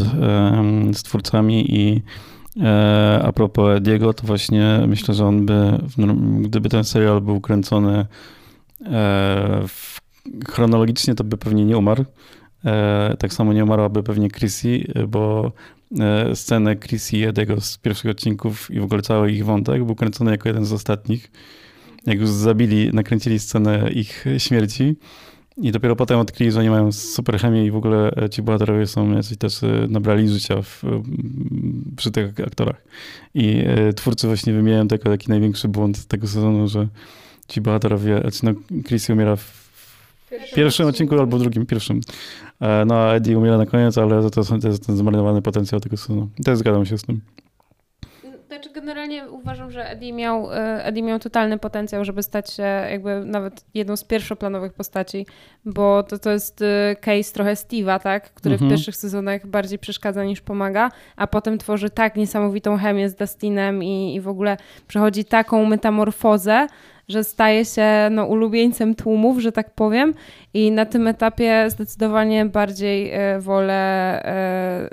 z 0.92 1.02
twórcami 1.02 1.74
i 1.74 2.02
e, 2.62 3.20
a 3.24 3.32
propos 3.32 3.80
Diego, 3.80 4.14
to 4.14 4.26
właśnie 4.26 4.84
myślę, 4.88 5.14
że 5.14 5.26
on 5.26 5.46
by, 5.46 5.78
gdyby 6.40 6.68
ten 6.68 6.84
serial 6.84 7.20
był 7.20 7.40
kręcony 7.40 8.06
e, 8.86 9.64
chronologicznie, 10.48 11.14
to 11.14 11.24
by 11.24 11.36
pewnie 11.36 11.64
nie 11.64 11.78
umarł. 11.78 12.04
Tak 13.18 13.32
samo 13.32 13.52
nie 13.52 13.64
umarłaby 13.64 14.02
pewnie 14.02 14.30
Chrissy, 14.30 14.92
bo 15.08 15.52
scenę 16.34 16.76
Chrissy 16.76 17.16
i 17.16 17.24
Ediego 17.24 17.60
z 17.60 17.78
pierwszych 17.78 18.10
odcinków 18.10 18.70
i 18.70 18.80
w 18.80 18.84
ogóle 18.84 19.02
cały 19.02 19.32
ich 19.32 19.44
wątek 19.44 19.84
był 19.84 19.94
kręcony 19.94 20.30
jako 20.30 20.48
jeden 20.48 20.64
z 20.64 20.72
ostatnich. 20.72 21.30
Jak 22.06 22.20
już 22.20 22.30
zabili, 22.30 22.90
nakręcili 22.92 23.38
scenę 23.38 23.90
ich 23.92 24.24
śmierci, 24.38 24.96
i 25.62 25.72
dopiero 25.72 25.96
potem 25.96 26.18
odkryli, 26.18 26.52
że 26.52 26.60
oni 26.60 26.70
mają 26.70 26.92
super 26.92 27.38
chemię 27.38 27.66
i 27.66 27.70
w 27.70 27.76
ogóle 27.76 28.10
e, 28.16 28.30
ci 28.30 28.42
bohaterowie 28.42 28.86
są 28.86 29.12
jacyś 29.12 29.38
też 29.38 29.62
e, 29.62 29.86
nabrali 29.88 30.28
życia 30.28 30.62
w, 30.62 30.82
przy 31.96 32.10
tych 32.10 32.40
aktorach. 32.40 32.82
I 33.34 33.62
e, 33.66 33.92
twórcy 33.92 34.26
właśnie 34.26 34.52
wymieniają 34.52 34.88
tego 34.88 35.10
taki 35.10 35.28
największy 35.28 35.68
błąd 35.68 36.06
tego 36.06 36.26
sezonu, 36.26 36.68
że 36.68 36.88
ci 37.48 37.60
bohaterowie, 37.60 38.20
znaczy 38.20 38.40
no 38.42 38.52
Chrissy 38.82 39.12
umiera 39.12 39.36
w 39.36 39.70
pierwszym, 40.30 40.56
pierwszym 40.56 40.86
odcinku 40.86 41.18
albo 41.18 41.38
drugim, 41.38 41.66
pierwszym. 41.66 42.00
No 42.86 42.94
a 42.94 43.14
Eddie 43.14 43.38
umiera 43.38 43.58
na 43.58 43.66
koniec, 43.66 43.98
ale 43.98 44.30
to, 44.30 44.44
to 44.44 44.68
jest 44.68 44.86
ten 44.86 44.96
zmarnowany 44.96 45.42
potencjał 45.42 45.80
tego 45.80 45.96
sezonu. 45.96 46.28
Też 46.44 46.58
zgadzam 46.58 46.86
się 46.86 46.98
z 46.98 47.02
tym. 47.02 47.20
Znaczy 48.50 48.70
generalnie 48.72 49.28
uważam, 49.28 49.70
że 49.70 49.90
Eddie 49.90 50.12
miał, 50.12 50.52
e, 50.52 50.84
Eddie 50.84 51.02
miał 51.02 51.18
totalny 51.18 51.58
potencjał, 51.58 52.04
żeby 52.04 52.22
stać 52.22 52.50
się 52.50 52.62
jakby 52.62 53.24
nawet 53.24 53.64
jedną 53.74 53.96
z 53.96 54.04
pierwszoplanowych 54.04 54.72
postaci, 54.72 55.26
bo 55.64 56.02
to, 56.02 56.18
to 56.18 56.30
jest 56.30 56.62
e, 56.62 56.96
case 56.96 57.32
trochę 57.32 57.54
Steve'a, 57.54 58.00
tak? 58.00 58.30
który 58.34 58.52
mhm. 58.52 58.70
w 58.70 58.72
pierwszych 58.72 58.96
sezonach 58.96 59.46
bardziej 59.46 59.78
przeszkadza 59.78 60.24
niż 60.24 60.40
pomaga, 60.40 60.90
a 61.16 61.26
potem 61.26 61.58
tworzy 61.58 61.90
tak 61.90 62.16
niesamowitą 62.16 62.76
chemię 62.76 63.08
z 63.08 63.14
Dustinem 63.14 63.82
i, 63.82 64.14
i 64.14 64.20
w 64.20 64.28
ogóle 64.28 64.56
przechodzi 64.88 65.24
taką 65.24 65.66
metamorfozę, 65.66 66.66
że 67.08 67.24
staje 67.24 67.64
się 67.64 68.08
no, 68.10 68.26
ulubieńcem 68.26 68.94
tłumów, 68.94 69.38
że 69.38 69.52
tak 69.52 69.74
powiem. 69.74 70.14
I 70.54 70.70
na 70.70 70.86
tym 70.86 71.06
etapie 71.06 71.64
zdecydowanie 71.68 72.46
bardziej 72.46 73.10
e, 73.12 73.40
wolę 73.40 74.22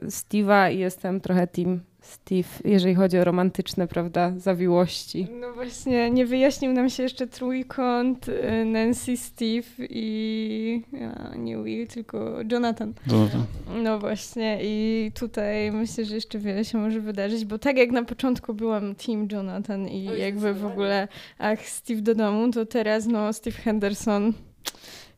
Steve'a 0.03 0.73
i 0.73 0.79
jestem 0.79 1.21
trochę 1.21 1.47
team 1.47 1.79
Steve, 2.07 2.47
jeżeli 2.65 2.95
chodzi 2.95 3.17
o 3.19 3.23
romantyczne, 3.23 3.87
prawda, 3.87 4.33
zawiłości. 4.37 5.27
No 5.39 5.53
właśnie, 5.53 6.11
nie 6.11 6.25
wyjaśnił 6.25 6.73
nam 6.73 6.89
się 6.89 7.03
jeszcze 7.03 7.27
trójkąt 7.27 8.27
y, 8.29 8.65
Nancy, 8.65 9.17
Steve 9.17 9.67
i 9.89 10.83
a, 11.15 11.35
nie 11.35 11.57
Will, 11.57 11.87
tylko 11.87 12.35
Jonathan. 12.51 12.93
Jonathan. 13.11 13.45
No 13.83 13.99
właśnie 13.99 14.59
i 14.61 15.11
tutaj 15.19 15.71
myślę, 15.71 16.05
że 16.05 16.15
jeszcze 16.15 16.39
wiele 16.39 16.65
się 16.65 16.77
może 16.77 16.99
wydarzyć, 17.01 17.45
bo 17.45 17.59
tak 17.59 17.77
jak 17.77 17.91
na 17.91 18.03
początku 18.03 18.53
byłam 18.53 18.95
team 18.95 19.27
Jonathan 19.31 19.87
i 19.87 20.03
jakby 20.19 20.53
w 20.53 20.65
ogóle 20.65 21.07
ach, 21.37 21.67
Steve 21.67 22.01
do 22.01 22.15
domu, 22.15 22.51
to 22.51 22.65
teraz 22.65 23.07
no 23.07 23.33
Steve 23.33 23.57
Henderson 23.57 24.33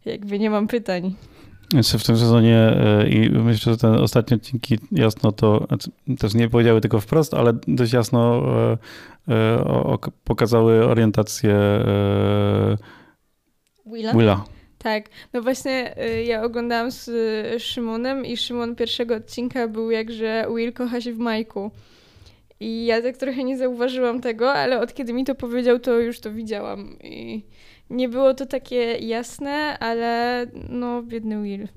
jakby 0.06 0.40
nie 0.40 0.50
mam 0.50 0.68
pytań. 0.68 1.16
Jeszcze 1.74 2.00
w 2.00 2.04
tym 2.04 2.18
sezonie 2.18 2.58
e, 2.58 3.10
i 3.10 3.30
myślę, 3.30 3.74
że 3.74 3.78
te 3.78 3.90
ostatnie 3.90 4.38
odcinki 4.38 4.80
jasno 4.92 5.32
to, 5.32 5.66
znaczy, 5.68 5.92
też 6.20 6.34
nie 6.34 6.50
powiedziały 6.50 6.82
tego 6.82 7.00
wprost, 7.00 7.34
ale 7.34 7.54
dość 7.68 7.94
jasno 7.94 8.44
e, 9.28 9.34
e, 9.34 9.98
pokazały 10.24 10.86
orientację 10.86 11.56
Willa. 13.86 14.14
Willa. 14.14 14.44
Tak, 14.78 15.10
no 15.34 15.42
właśnie 15.42 15.96
ja 16.26 16.44
oglądałam 16.44 16.92
z 16.92 17.10
Szymonem 17.64 18.26
i 18.26 18.38
Szymon 18.38 18.76
pierwszego 18.76 19.16
odcinka 19.16 19.68
był 19.68 19.92
jak, 19.92 20.12
że 20.12 20.46
Will 20.56 20.74
kocha 20.74 21.02
się 21.02 21.14
w 21.14 21.18
Majku. 21.18 21.72
I 22.60 22.86
ja 22.86 23.02
tak 23.02 23.18
trochę 23.18 23.44
nie 23.44 23.58
zauważyłam 23.58 24.22
tego, 24.22 24.54
ale 24.54 24.80
od 24.80 24.94
kiedy 24.94 25.14
mi 25.14 25.26
to 25.26 25.36
powiedział, 25.36 25.80
to 25.80 26.00
już 26.00 26.20
to 26.20 26.32
widziałam. 26.32 27.00
I 27.04 27.44
nie 27.90 28.10
było 28.10 28.34
to 28.34 28.46
takie 28.46 28.98
jasne, 28.98 29.80
ale 29.80 30.46
no, 30.70 31.04
biedny 31.04 31.44
Will. 31.44 31.68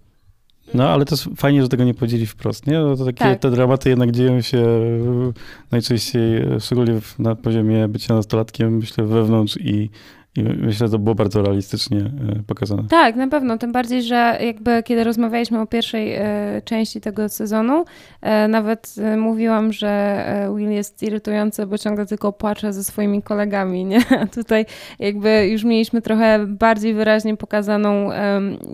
No, 0.75 0.89
ale 0.89 1.05
to 1.05 1.17
fajnie, 1.37 1.62
że 1.62 1.69
tego 1.69 1.85
nie 1.85 1.95
powiedzieli 1.95 2.27
wprost, 2.27 2.67
nie? 2.67 2.79
No, 2.79 2.97
to 2.97 3.05
takie, 3.05 3.19
tak. 3.19 3.39
te 3.39 3.51
dramaty 3.51 3.89
jednak 3.89 4.11
dzieją 4.11 4.41
się 4.41 4.59
e, 4.59 5.33
najczęściej, 5.71 6.37
e, 6.37 6.61
szczególnie 6.61 7.01
na 7.19 7.35
poziomie 7.35 7.89
bycia 7.89 8.15
nastolatkiem, 8.15 8.77
myślę, 8.77 9.05
wewnątrz 9.05 9.57
i 9.57 9.91
i 10.37 10.43
myślę, 10.43 10.87
że 10.87 10.93
to 10.93 10.99
było 10.99 11.15
bardzo 11.15 11.43
realistycznie 11.43 11.99
e, 11.99 12.43
pokazane. 12.47 12.83
Tak, 12.89 13.17
na 13.17 13.29
pewno. 13.29 13.59
Tym 13.59 13.73
bardziej, 13.73 14.03
że 14.03 14.39
jakby 14.41 14.83
kiedy 14.83 15.05
rozmawialiśmy 15.05 15.61
o 15.61 15.67
pierwszej 15.67 16.15
e, 16.15 16.25
części 16.65 17.01
tego 17.01 17.29
sezonu, 17.29 17.85
e, 18.21 18.49
nawet 18.49 18.95
mówiłam, 19.17 19.73
że 19.73 20.25
Will 20.57 20.71
jest 20.71 21.03
irytujący, 21.03 21.67
bo 21.67 21.79
ciągle 21.79 22.07
tylko 22.07 22.33
płacze 22.33 22.73
ze 22.73 22.85
swoimi 22.85 23.23
kolegami, 23.23 23.85
nie? 23.85 24.01
A 24.21 24.27
tutaj 24.27 24.67
jakby 24.99 25.49
już 25.49 25.65
mieliśmy 25.65 26.03
trochę 26.03 26.47
bardziej 26.47 26.95
wyraźnie 26.95 27.37
pokazaną 27.37 28.09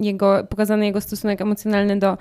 jego, 0.00 0.44
pokazany 0.50 0.86
jego 0.86 1.00
stosunek 1.00 1.40
emocjonalny 1.40 1.98
do 1.98 2.18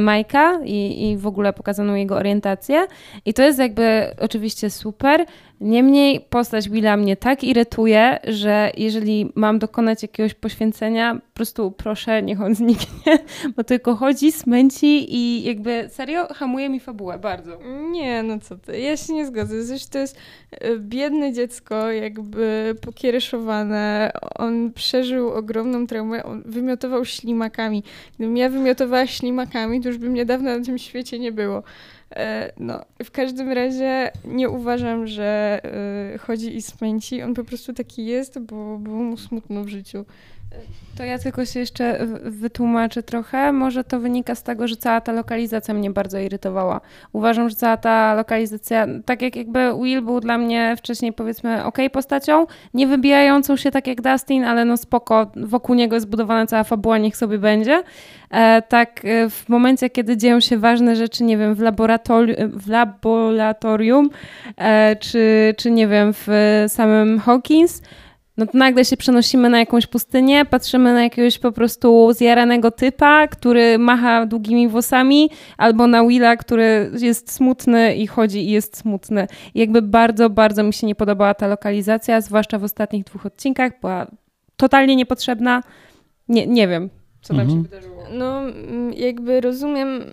Majka 0.00 0.60
i, 0.64 1.10
i 1.10 1.16
w 1.16 1.26
ogóle 1.26 1.52
pokazaną 1.52 1.94
jego 1.94 2.16
orientację. 2.16 2.86
I 3.24 3.34
to 3.34 3.42
jest 3.42 3.58
jakby 3.58 4.14
oczywiście 4.20 4.70
super. 4.70 5.26
Niemniej 5.62 6.20
postać 6.20 6.68
Willa 6.68 6.96
mnie 6.96 7.16
tak 7.16 7.44
irytuje, 7.44 8.18
że 8.24 8.70
jeżeli 8.76 9.32
mam 9.34 9.58
dokonać 9.58 10.02
jakiegoś 10.02 10.34
poświęcenia, 10.34 11.14
po 11.14 11.34
prostu 11.34 11.70
proszę, 11.70 12.22
niech 12.22 12.40
on 12.40 12.54
zniknie, 12.54 13.18
bo 13.56 13.64
tylko 13.64 13.96
chodzi, 13.96 14.32
smęci 14.32 15.14
i 15.14 15.42
jakby 15.44 15.88
serio 15.92 16.26
hamuje 16.34 16.68
mi 16.68 16.80
fabułę 16.80 17.18
bardzo. 17.18 17.58
Nie, 17.90 18.22
no 18.22 18.38
co 18.38 18.56
ty, 18.56 18.80
ja 18.80 18.96
się 18.96 19.14
nie 19.14 19.26
zgodzę. 19.26 19.64
Zresztą 19.64 19.92
to 19.92 19.98
jest 19.98 20.16
e, 20.50 20.76
biedne 20.78 21.32
dziecko, 21.32 21.90
jakby 21.90 22.74
pokiereszowane. 22.80 24.12
On 24.34 24.72
przeżył 24.72 25.30
ogromną 25.30 25.86
traumę, 25.86 26.24
on 26.24 26.42
wymiotował 26.46 27.04
ślimakami. 27.04 27.82
Gdybym 28.18 28.36
ja 28.36 28.48
wymiotowała 28.48 29.06
ślimakami, 29.06 29.80
to 29.80 29.88
już 29.88 29.98
by 29.98 30.10
mnie 30.10 30.24
dawno 30.24 30.58
na 30.58 30.64
tym 30.64 30.78
świecie 30.78 31.18
nie 31.18 31.32
było. 31.32 31.62
E, 32.16 32.52
no, 32.58 32.84
w 33.04 33.10
każdym 33.10 33.52
razie 33.52 34.10
nie 34.24 34.50
uważam, 34.50 35.06
że 35.06 35.60
e, 36.14 36.18
chodzi 36.18 36.56
i 36.56 36.62
smęci. 36.62 37.22
On 37.22 37.34
po 37.34 37.44
prostu 37.44 37.72
taki 37.72 38.06
jest, 38.06 38.38
bo 38.38 38.78
było 38.78 39.02
mu 39.02 39.16
smutno 39.16 39.64
w 39.64 39.68
życiu. 39.68 40.04
To 40.96 41.04
ja 41.04 41.18
tylko 41.18 41.44
się 41.44 41.60
jeszcze 41.60 42.06
wytłumaczę 42.22 43.02
trochę. 43.02 43.52
Może 43.52 43.84
to 43.84 44.00
wynika 44.00 44.34
z 44.34 44.42
tego, 44.42 44.68
że 44.68 44.76
cała 44.76 45.00
ta 45.00 45.12
lokalizacja 45.12 45.74
mnie 45.74 45.90
bardzo 45.90 46.18
irytowała. 46.18 46.80
Uważam, 47.12 47.48
że 47.48 47.56
cała 47.56 47.76
ta 47.76 48.14
lokalizacja, 48.14 48.86
tak 49.04 49.22
jak 49.22 49.36
jakby 49.36 49.72
Will 49.82 50.02
był 50.02 50.20
dla 50.20 50.38
mnie 50.38 50.74
wcześniej 50.78 51.12
powiedzmy 51.12 51.64
ok 51.64 51.78
postacią, 51.92 52.46
nie 52.74 52.86
wybijającą 52.86 53.56
się 53.56 53.70
tak 53.70 53.86
jak 53.86 54.00
Dustin, 54.02 54.44
ale 54.44 54.64
no 54.64 54.76
spoko, 54.76 55.26
wokół 55.36 55.74
niego 55.74 55.96
jest 55.96 56.06
zbudowana 56.06 56.46
cała 56.46 56.64
fabuła, 56.64 56.98
niech 56.98 57.16
sobie 57.16 57.38
będzie. 57.38 57.82
E, 58.30 58.62
tak 58.62 59.04
e, 59.04 59.30
w 59.30 59.48
momencie, 59.48 59.90
kiedy 59.90 60.16
dzieją 60.16 60.40
się 60.40 60.58
ważne 60.58 60.96
rzeczy, 60.96 61.24
nie 61.24 61.38
wiem, 61.38 61.54
w, 61.54 61.60
laboratori 61.60 62.34
w 62.38 62.68
laboratorium, 62.68 64.10
e, 64.56 64.96
czy, 64.96 65.54
czy 65.58 65.70
nie 65.70 65.88
wiem, 65.88 66.12
w 66.12 66.26
samym 66.68 67.18
Hawkins, 67.18 67.82
no 68.36 68.46
to 68.46 68.58
nagle 68.58 68.84
się 68.84 68.96
przenosimy 68.96 69.48
na 69.48 69.58
jakąś 69.58 69.86
pustynię, 69.86 70.44
patrzymy 70.44 70.92
na 70.92 71.02
jakiegoś 71.02 71.38
po 71.38 71.52
prostu 71.52 72.12
zjaranego 72.12 72.70
typa, 72.70 73.28
który 73.28 73.78
macha 73.78 74.26
długimi 74.26 74.68
włosami, 74.68 75.30
albo 75.56 75.86
na 75.86 76.06
Willa, 76.06 76.36
który 76.36 76.90
jest 77.00 77.32
smutny 77.32 77.94
i 77.94 78.06
chodzi 78.06 78.48
i 78.48 78.50
jest 78.50 78.76
smutny. 78.76 79.26
I 79.54 79.60
jakby 79.60 79.82
bardzo, 79.82 80.30
bardzo 80.30 80.62
mi 80.62 80.72
się 80.72 80.86
nie 80.86 80.94
podobała 80.94 81.34
ta 81.34 81.46
lokalizacja, 81.46 82.20
zwłaszcza 82.20 82.58
w 82.58 82.64
ostatnich 82.64 83.04
dwóch 83.04 83.26
odcinkach, 83.26 83.80
była 83.80 84.06
totalnie 84.56 84.96
niepotrzebna. 84.96 85.62
Nie, 86.28 86.46
nie 86.46 86.68
wiem, 86.68 86.90
co 87.22 87.34
tam 87.34 87.40
mhm. 87.40 87.58
się 87.58 87.62
wydarzyło. 87.62 88.02
No, 88.12 88.42
jakby 88.96 89.40
rozumiem, 89.40 90.04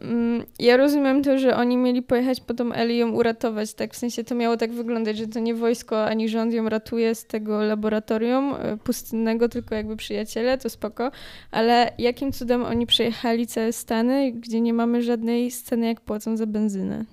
ja 0.59 0.77
rozumiem 0.77 1.23
to, 1.23 1.37
że 1.37 1.55
oni 1.55 1.77
mieli 1.77 2.01
pojechać 2.01 2.41
po 2.41 2.53
tą 2.53 2.73
Eli 2.73 2.97
ją 2.97 3.11
uratować, 3.11 3.73
tak? 3.73 3.93
W 3.93 3.97
sensie 3.97 4.23
to 4.23 4.35
miało 4.35 4.57
tak 4.57 4.71
wyglądać, 4.71 5.17
że 5.17 5.27
to 5.27 5.39
nie 5.39 5.55
wojsko 5.55 6.05
ani 6.05 6.29
rząd 6.29 6.53
ją 6.53 6.69
ratuje 6.69 7.15
z 7.15 7.25
tego 7.25 7.63
laboratorium 7.63 8.53
e, 8.53 8.77
pustynnego, 8.77 9.49
tylko 9.49 9.75
jakby 9.75 9.95
przyjaciele, 9.95 10.57
to 10.57 10.69
spoko. 10.69 11.11
Ale 11.51 11.91
jakim 11.97 12.31
cudem 12.31 12.63
oni 12.63 12.85
przejechali 12.85 13.47
całe 13.47 13.73
Stany, 13.73 14.31
gdzie 14.31 14.61
nie 14.61 14.73
mamy 14.73 15.01
żadnej 15.01 15.51
sceny, 15.51 15.87
jak 15.87 16.01
płacą 16.01 16.37
za 16.37 16.45
benzynę? 16.45 17.05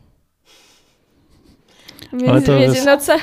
Ale 2.29 2.43
to 2.43 2.59
wiecie, 2.59 2.73
jest... 2.73 2.87
no 2.87 2.97
ca 2.97 3.19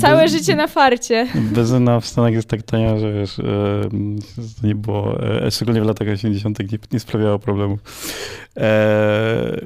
całe 0.00 0.22
Bez... 0.22 0.32
życie 0.32 0.56
na 0.56 0.66
farcie. 0.66 1.26
Benzyna 1.34 2.00
w 2.00 2.06
Stanach 2.06 2.32
jest 2.32 2.48
tak 2.48 2.62
tania, 2.62 2.98
że 2.98 3.12
wiesz, 3.12 3.38
e, 3.38 3.42
to 4.60 4.66
nie 4.66 4.74
było, 4.74 5.20
e, 5.44 5.50
szczególnie 5.50 5.80
w 5.82 5.86
latach 5.86 6.08
80. 6.08 6.58
nie, 6.72 6.78
nie 6.92 7.00
sprawiało 7.00 7.38
problemów. 7.38 7.80
E, 8.56 9.60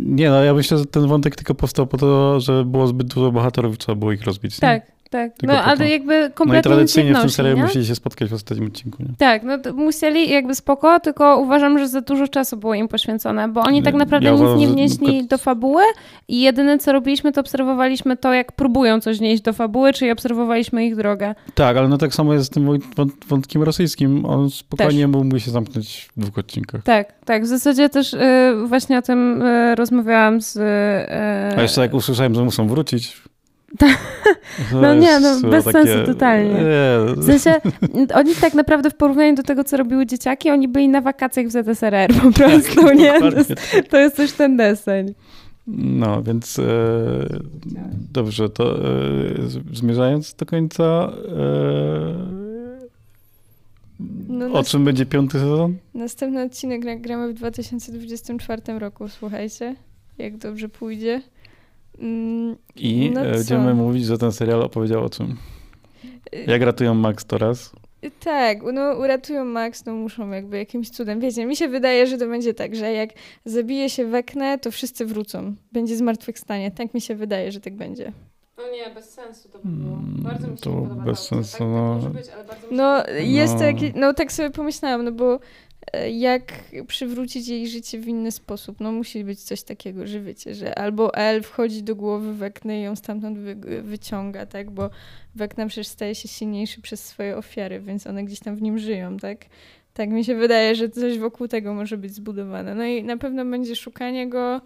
nie 0.00 0.30
no, 0.30 0.44
ja 0.44 0.54
myślę, 0.54 0.78
że 0.78 0.86
ten 0.86 1.06
wątek 1.06 1.36
tylko 1.36 1.54
powstał 1.54 1.86
po 1.86 1.96
to, 1.96 2.40
że 2.40 2.64
było 2.64 2.86
zbyt 2.86 3.14
dużo 3.14 3.32
bohaterów 3.32 3.74
i 3.74 3.78
trzeba 3.78 3.96
było 3.96 4.12
ich 4.12 4.24
rozbić. 4.24 4.58
Tak. 4.58 4.86
Nie? 4.86 5.01
Tak. 5.12 5.36
Tylko 5.36 5.54
no, 5.54 5.62
ale 5.62 5.88
jakby 5.90 6.30
kompletnie 6.34 6.52
No 6.52 6.58
i 6.58 6.62
tradycyjnie 6.62 7.14
w 7.14 7.20
tym 7.20 7.30
serialu 7.30 7.58
musieli 7.58 7.86
się 7.86 7.94
spotkać 7.94 8.28
w 8.28 8.34
ostatnim 8.34 8.66
odcinku, 8.66 9.02
nie? 9.02 9.08
Tak, 9.18 9.42
no 9.42 9.58
musieli 9.74 10.30
jakby 10.30 10.54
spoko, 10.54 11.00
tylko 11.00 11.38
uważam, 11.38 11.78
że 11.78 11.88
za 11.88 12.00
dużo 12.00 12.28
czasu 12.28 12.56
było 12.56 12.74
im 12.74 12.88
poświęcone, 12.88 13.48
bo 13.48 13.60
oni 13.60 13.82
tak 13.82 13.94
naprawdę 13.94 14.26
ja 14.26 14.32
nic 14.32 14.40
uważam, 14.40 14.58
nie 14.58 14.68
wnieśli 14.68 15.26
do 15.26 15.38
fabuły 15.38 15.82
i 16.28 16.40
jedyne 16.40 16.78
co 16.78 16.92
robiliśmy, 16.92 17.32
to 17.32 17.40
obserwowaliśmy 17.40 18.16
to, 18.16 18.32
jak 18.32 18.52
próbują 18.52 19.00
coś 19.00 19.18
wnieść 19.18 19.42
do 19.42 19.52
fabuły, 19.52 19.92
czyli 19.92 20.10
obserwowaliśmy 20.10 20.86
ich 20.86 20.96
drogę. 20.96 21.34
Tak, 21.54 21.76
ale 21.76 21.88
no 21.88 21.98
tak 21.98 22.14
samo 22.14 22.32
jest 22.34 22.46
z 22.46 22.50
tym 22.50 22.78
wątkiem 23.28 23.62
rosyjskim. 23.62 24.24
On 24.24 24.50
spokojnie 24.50 25.04
też. 25.04 25.12
mógłby 25.12 25.40
się 25.40 25.50
zamknąć 25.50 26.08
w 26.16 26.20
dwóch 26.20 26.38
odcinkach. 26.38 26.82
Tak, 26.82 27.24
tak. 27.24 27.44
W 27.44 27.46
zasadzie 27.46 27.88
też 27.88 28.14
y, 28.14 28.18
właśnie 28.66 28.98
o 28.98 29.02
tym 29.02 29.42
y, 29.42 29.74
rozmawiałam 29.74 30.40
z... 30.40 30.56
Y, 30.56 31.58
A 31.58 31.62
jeszcze 31.62 31.80
jak 31.80 31.94
usłyszałem, 31.94 32.34
że 32.34 32.44
muszą 32.44 32.68
wrócić, 32.68 33.22
no 34.72 34.94
nie, 34.94 35.20
no 35.20 35.40
bez 35.50 35.64
takie... 35.64 35.82
sensu 35.82 36.12
totalnie. 36.12 36.54
W 37.16 37.24
sensie, 37.24 37.60
oni 38.14 38.34
tak 38.34 38.54
naprawdę 38.54 38.90
w 38.90 38.94
porównaniu 38.94 39.34
do 39.34 39.42
tego, 39.42 39.64
co 39.64 39.76
robiły 39.76 40.06
dzieciaki, 40.06 40.50
oni 40.50 40.68
byli 40.68 40.88
na 40.88 41.00
wakacjach 41.00 41.46
w 41.46 41.50
ZSRR 41.50 42.14
po 42.22 42.32
prostu, 42.32 42.82
tak, 42.82 42.98
nie? 42.98 43.20
To 43.20 43.30
jest, 43.30 43.54
to 43.90 43.98
jest 43.98 44.16
też 44.16 44.32
ten 44.32 44.56
deseń. 44.56 45.14
No, 45.66 46.22
więc 46.22 46.58
e, 46.58 46.64
dobrze, 48.12 48.48
to 48.48 48.78
e, 48.78 48.92
zmierzając 49.72 50.34
do 50.34 50.46
końca, 50.46 51.12
e, 51.28 52.52
no, 54.28 54.52
o 54.52 54.64
czym 54.64 54.84
będzie 54.84 55.06
piąty 55.06 55.38
sezon? 55.38 55.76
Następny 55.94 56.42
odcinek 56.42 57.00
gramy 57.00 57.28
w 57.28 57.34
2024 57.34 58.78
roku, 58.78 59.08
słuchajcie, 59.08 59.76
jak 60.18 60.36
dobrze 60.36 60.68
pójdzie. 60.68 61.22
Mm, 62.02 62.56
I 62.76 63.10
no 63.14 63.20
e, 63.20 63.32
będziemy 63.32 63.74
mówić, 63.74 64.04
że 64.04 64.18
ten 64.18 64.32
serial 64.32 64.62
opowiedział 64.62 65.04
o 65.04 65.10
czym? 65.10 65.36
Y, 66.34 66.44
jak 66.46 66.62
ratują 66.62 66.94
Max 66.94 67.24
to 67.24 67.38
raz? 67.38 67.72
Tak, 68.20 68.58
no 68.72 68.94
uratują 68.94 69.44
Max, 69.44 69.84
no 69.84 69.94
muszą 69.94 70.30
jakby 70.30 70.58
jakimś 70.58 70.90
cudem. 70.90 71.20
Wiecie, 71.20 71.46
mi 71.46 71.56
się 71.56 71.68
wydaje, 71.68 72.06
że 72.06 72.18
to 72.18 72.26
będzie 72.26 72.54
tak, 72.54 72.76
że 72.76 72.92
jak 72.92 73.10
zabije 73.44 73.90
się 73.90 74.06
Weknę, 74.06 74.58
to 74.58 74.70
wszyscy 74.70 75.06
wrócą. 75.06 75.54
Będzie 75.72 75.96
zmartwychwstanie. 75.96 76.70
Tak 76.70 76.94
mi 76.94 77.00
się 77.00 77.14
wydaje, 77.14 77.52
że 77.52 77.60
tak 77.60 77.76
będzie. 77.76 78.12
No 78.58 78.64
nie, 78.72 78.94
bez 78.94 79.10
sensu 79.10 79.48
to 79.48 79.58
by 79.58 79.68
było. 79.68 79.96
Mm, 79.96 80.22
bardzo 80.22 80.48
mi 80.48 80.56
się 80.56 80.62
to 80.62 80.70
podoba. 80.70 81.02
Bez 81.02 81.18
sensu, 81.18 81.58
tak, 81.58 81.68
no. 81.68 82.00
Tak 82.02 82.12
być, 82.12 82.26
no, 82.70 83.04
jest 83.18 83.52
no. 83.52 83.58
to 83.58 83.64
jakieś, 83.64 83.92
no 83.94 84.14
tak 84.14 84.32
sobie 84.32 84.50
pomyślałam, 84.50 85.04
no 85.04 85.12
bo 85.12 85.38
jak 86.12 86.52
przywrócić 86.86 87.48
jej 87.48 87.68
życie 87.68 87.98
w 87.98 88.08
inny 88.08 88.32
sposób. 88.32 88.80
No 88.80 88.92
musi 88.92 89.24
być 89.24 89.42
coś 89.42 89.62
takiego, 89.62 90.06
że 90.06 90.20
wiecie, 90.20 90.54
że 90.54 90.78
albo 90.78 91.14
El 91.14 91.42
wchodzi 91.42 91.82
do 91.82 91.96
głowy 91.96 92.34
Wekny 92.34 92.78
i 92.78 92.82
ją 92.82 92.96
stamtąd 92.96 93.38
wy 93.38 93.82
wyciąga, 93.82 94.46
tak, 94.46 94.70
bo 94.70 94.90
Wekna 95.34 95.66
przecież 95.66 95.86
staje 95.86 96.14
się 96.14 96.28
silniejszy 96.28 96.80
przez 96.80 97.04
swoje 97.04 97.36
ofiary, 97.36 97.80
więc 97.80 98.06
one 98.06 98.24
gdzieś 98.24 98.40
tam 98.40 98.56
w 98.56 98.62
nim 98.62 98.78
żyją, 98.78 99.16
tak. 99.16 99.38
Tak 99.94 100.10
mi 100.10 100.24
się 100.24 100.34
wydaje, 100.34 100.74
że 100.74 100.88
coś 100.88 101.18
wokół 101.18 101.48
tego 101.48 101.74
może 101.74 101.96
być 101.96 102.14
zbudowane. 102.14 102.74
No 102.74 102.84
i 102.84 103.04
na 103.04 103.16
pewno 103.16 103.44
będzie 103.44 103.76
szukanie 103.76 104.28
go, 104.28 104.60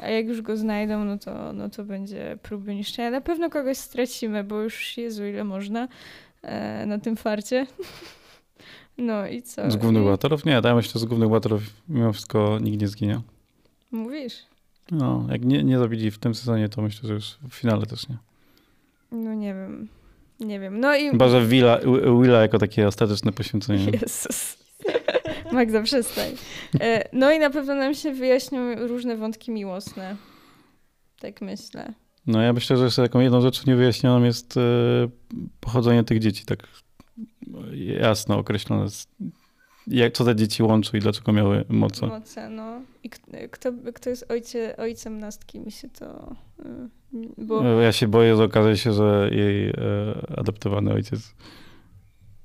a 0.00 0.08
jak 0.08 0.26
już 0.26 0.42
go 0.42 0.56
znajdą, 0.56 1.04
no 1.04 1.18
to, 1.18 1.52
no 1.52 1.68
to 1.68 1.84
będzie 1.84 2.38
próby 2.42 2.74
niszczenia. 2.74 3.10
Na 3.10 3.20
pewno 3.20 3.50
kogoś 3.50 3.76
stracimy, 3.76 4.44
bo 4.44 4.60
już 4.60 4.98
Jezu, 4.98 5.26
ile 5.26 5.44
można 5.44 5.88
e, 6.42 6.86
na 6.86 6.98
tym 6.98 7.16
farcie. 7.16 7.66
No 8.98 9.26
i 9.26 9.42
co? 9.42 9.70
Z 9.70 9.76
głównych 9.76 10.02
bohaterów? 10.02 10.44
Nie, 10.44 10.60
ja 10.64 10.74
myślę, 10.74 10.92
że 10.92 10.98
z 10.98 11.04
głównych 11.04 11.28
bohaterów 11.28 11.62
mimo 11.88 12.12
wszystko 12.12 12.58
nikt 12.60 12.80
nie 12.80 12.88
zginie. 12.88 13.20
Mówisz? 13.90 14.34
No, 14.90 15.26
jak 15.30 15.44
nie, 15.44 15.64
nie 15.64 15.78
zabili 15.78 16.10
w 16.10 16.18
tym 16.18 16.34
sezonie, 16.34 16.68
to 16.68 16.82
myślę, 16.82 17.08
że 17.08 17.14
już 17.14 17.38
w 17.50 17.54
finale 17.54 17.86
też 17.86 18.08
nie. 18.08 18.16
No 19.12 19.34
nie 19.34 19.54
wiem. 19.54 19.88
Nie 20.40 20.60
wiem. 20.60 20.80
No 20.80 20.96
i... 20.96 21.10
Chyba, 21.10 21.28
że 21.28 21.46
Willa, 21.46 21.78
Willa 22.22 22.40
jako 22.40 22.58
takie 22.58 22.88
ostateczne 22.88 23.32
poświęcenie. 23.32 23.86
Jezus. 24.02 24.58
Magda, 25.52 25.82
przestań. 25.82 26.30
E, 26.80 27.08
no 27.12 27.32
i 27.32 27.38
na 27.38 27.50
pewno 27.50 27.74
nam 27.74 27.94
się 27.94 28.12
wyjaśnią 28.12 28.74
różne 28.86 29.16
wątki 29.16 29.50
miłosne. 29.50 30.16
Tak 31.20 31.40
myślę. 31.40 31.92
No 32.26 32.42
ja 32.42 32.52
myślę, 32.52 32.76
że 32.76 32.84
jeszcze 32.84 33.02
taką 33.02 33.20
jedną 33.20 33.40
rzeczą 33.40 33.62
niewyjaśnioną 33.66 34.24
jest 34.24 34.56
e, 34.56 34.60
pochodzenie 35.60 36.04
tych 36.04 36.18
dzieci, 36.18 36.44
tak 36.44 36.58
jasno 38.00 38.38
określone, 38.38 38.86
jak, 39.86 40.12
co 40.12 40.24
te 40.24 40.36
dzieci 40.36 40.62
łączy 40.62 40.96
i 40.96 41.00
dlaczego 41.00 41.32
miały 41.32 41.64
moce. 41.68 42.06
Moce, 42.06 42.48
no. 42.48 42.80
I 43.04 43.10
kto, 43.50 43.72
kto 43.94 44.10
jest 44.10 44.30
ojcie, 44.30 44.76
ojcem 44.76 45.18
Nastki, 45.18 45.60
mi 45.60 45.70
się 45.72 45.88
to... 45.88 46.36
Y, 46.58 46.64
bo... 47.38 47.80
Ja 47.80 47.92
się 47.92 48.08
boję, 48.08 48.36
że 48.36 48.44
okaże 48.44 48.76
się, 48.76 48.92
że 48.92 49.30
jej 49.32 49.68
e, 49.68 49.74
adoptowany 50.36 50.92
ojciec 50.92 51.34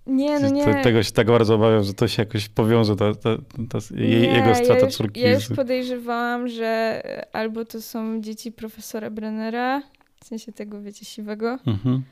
nie, 0.07 0.39
no 0.39 0.49
nie. 0.49 0.83
Tego 0.83 1.03
się 1.03 1.11
tak 1.11 1.27
bardzo 1.27 1.55
obawiam, 1.55 1.83
że 1.83 1.93
to 1.93 2.07
się 2.07 2.21
jakoś 2.21 2.49
powiąże, 2.49 2.95
ta, 2.95 3.15
ta, 3.15 3.37
ta 3.69 3.95
jej, 3.95 4.21
nie, 4.21 4.27
jego 4.27 4.55
strata 4.55 4.79
ja 4.79 4.85
już, 4.85 4.95
córki. 4.95 5.21
Ja 5.21 5.33
już 5.33 5.47
podejrzewałam, 5.47 6.47
że 6.47 7.01
albo 7.33 7.65
to 7.65 7.81
są 7.81 8.21
dzieci 8.21 8.51
profesora 8.51 9.09
Brennera, 9.09 9.81
w 10.19 10.25
sensie 10.25 10.51
tego, 10.51 10.81
wiecie, 10.81 11.05
siwego, 11.05 11.59
mhm. 11.67 12.03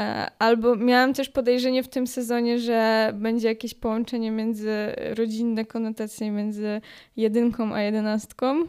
E, 0.00 0.30
albo 0.38 0.76
miałam 0.76 1.14
też 1.14 1.28
podejrzenie 1.28 1.82
w 1.82 1.88
tym 1.88 2.06
sezonie, 2.06 2.58
że 2.58 3.12
będzie 3.14 3.48
jakieś 3.48 3.74
połączenie 3.74 4.30
między 4.30 4.72
rodzinne 5.16 5.64
konotacje 5.64 6.30
między 6.30 6.80
jedynką 7.16 7.74
a 7.74 7.82
jedenastką. 7.82 8.64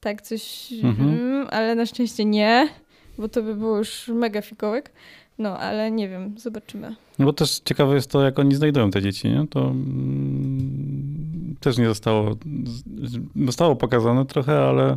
Tak, 0.00 0.22
coś, 0.22 0.72
mhm. 0.82 1.08
mm, 1.08 1.48
ale 1.50 1.74
na 1.74 1.86
szczęście 1.86 2.24
nie, 2.24 2.68
bo 3.18 3.28
to 3.28 3.42
by 3.42 3.54
było 3.54 3.78
już 3.78 4.08
mega 4.08 4.42
fikołek. 4.42 4.92
No, 5.38 5.58
ale 5.58 5.90
nie 5.90 6.08
wiem, 6.08 6.34
zobaczymy. 6.38 6.94
No 7.18 7.24
bo 7.24 7.32
też 7.32 7.60
ciekawe 7.64 7.94
jest 7.94 8.10
to, 8.10 8.22
jak 8.22 8.38
oni 8.38 8.54
znajdują 8.54 8.90
te 8.90 9.02
dzieci, 9.02 9.28
nie? 9.28 9.46
To 9.50 9.60
mm, 9.60 11.56
też 11.60 11.78
nie 11.78 11.86
zostało, 11.86 12.36
zostało 13.46 13.76
pokazane 13.76 14.26
trochę, 14.26 14.58
ale 14.58 14.96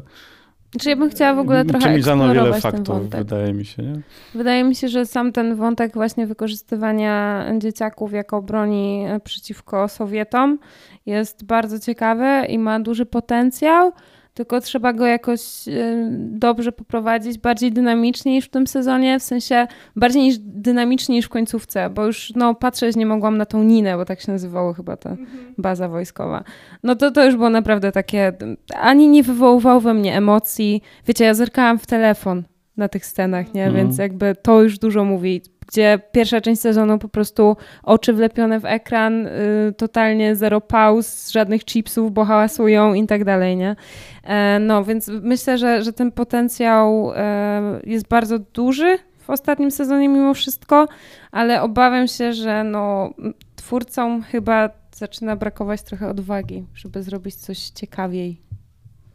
czy 0.79 0.89
ja 0.89 0.95
bym 0.95 1.09
chciała 1.09 1.33
w 1.33 1.39
ogóle 1.39 1.65
trochę 1.65 1.85
Przewidziano 1.85 2.33
wiele 2.33 2.61
faktów, 2.61 3.09
wydaje 3.09 3.53
mi 3.53 3.65
się. 3.65 3.83
Nie? 3.83 4.01
Wydaje 4.35 4.63
mi 4.63 4.75
się, 4.75 4.87
że 4.87 5.05
sam 5.05 5.31
ten 5.31 5.55
wątek 5.55 5.93
właśnie 5.93 6.27
wykorzystywania 6.27 7.45
dzieciaków 7.57 8.13
jako 8.13 8.41
broni 8.41 9.05
e, 9.07 9.19
przeciwko 9.19 9.87
Sowietom 9.87 10.59
jest 11.05 11.45
bardzo 11.45 11.79
ciekawy 11.79 12.45
i 12.49 12.59
ma 12.59 12.79
duży 12.79 13.05
potencjał 13.05 13.91
tylko 14.35 14.61
trzeba 14.61 14.93
go 14.93 15.05
jakoś 15.05 15.67
y, 15.67 16.07
dobrze 16.19 16.71
poprowadzić, 16.71 17.37
bardziej 17.37 17.71
dynamicznie 17.71 18.31
niż 18.31 18.45
w 18.45 18.49
tym 18.49 18.67
sezonie, 18.67 19.19
w 19.19 19.23
sensie 19.23 19.67
bardziej 19.95 20.21
niż 20.21 20.37
dynamicznie 20.39 21.15
niż 21.15 21.25
w 21.25 21.29
końcówce, 21.29 21.89
bo 21.89 22.05
już 22.05 22.33
no, 22.35 22.55
patrzeć 22.55 22.95
nie 22.95 23.05
mogłam 23.05 23.37
na 23.37 23.45
tą 23.45 23.63
Ninę, 23.63 23.97
bo 23.97 24.05
tak 24.05 24.21
się 24.21 24.31
nazywało 24.31 24.73
chyba 24.73 24.97
ta 24.97 25.09
mhm. 25.09 25.53
baza 25.57 25.89
wojskowa. 25.89 26.43
No 26.83 26.95
to 26.95 27.11
to 27.11 27.25
już 27.25 27.35
było 27.35 27.49
naprawdę 27.49 27.91
takie, 27.91 28.33
ani 28.79 29.07
nie 29.07 29.23
wywoływało 29.23 29.79
we 29.79 29.93
mnie 29.93 30.17
emocji. 30.17 30.81
Wiecie, 31.07 31.25
ja 31.25 31.33
zerkałam 31.33 31.79
w 31.79 31.85
telefon 31.85 32.43
na 32.77 32.89
tych 32.89 33.05
scenach, 33.05 33.53
nie? 33.53 33.65
Mhm. 33.65 33.85
Więc 33.85 33.97
jakby 33.97 34.35
to 34.41 34.63
już 34.63 34.79
dużo 34.79 35.05
mówi 35.05 35.41
gdzie 35.67 35.99
pierwsza 36.11 36.41
część 36.41 36.61
sezonu 36.61 36.99
po 36.99 37.09
prostu 37.09 37.57
oczy 37.83 38.13
wlepione 38.13 38.59
w 38.59 38.65
ekran, 38.65 39.27
y, 39.27 39.73
totalnie 39.77 40.35
zero 40.35 40.61
pauz, 40.61 41.31
żadnych 41.31 41.65
chipsów, 41.65 42.13
bo 42.13 42.25
hałasują 42.25 42.93
i 42.93 43.07
tak 43.07 43.23
dalej, 43.23 43.57
nie? 43.57 43.75
E, 44.23 44.59
no, 44.59 44.83
więc 44.83 45.07
myślę, 45.07 45.57
że, 45.57 45.83
że 45.83 45.93
ten 45.93 46.11
potencjał 46.11 47.11
e, 47.15 47.79
jest 47.83 48.07
bardzo 48.07 48.39
duży 48.39 48.97
w 49.19 49.29
ostatnim 49.29 49.71
sezonie 49.71 50.09
mimo 50.09 50.33
wszystko, 50.33 50.87
ale 51.31 51.61
obawiam 51.61 52.07
się, 52.07 52.33
że 52.33 52.63
no, 52.63 53.13
twórcom 53.55 54.21
chyba 54.21 54.69
zaczyna 54.95 55.35
brakować 55.35 55.81
trochę 55.81 56.09
odwagi, 56.09 56.65
żeby 56.75 57.03
zrobić 57.03 57.35
coś 57.35 57.69
ciekawiej. 57.69 58.41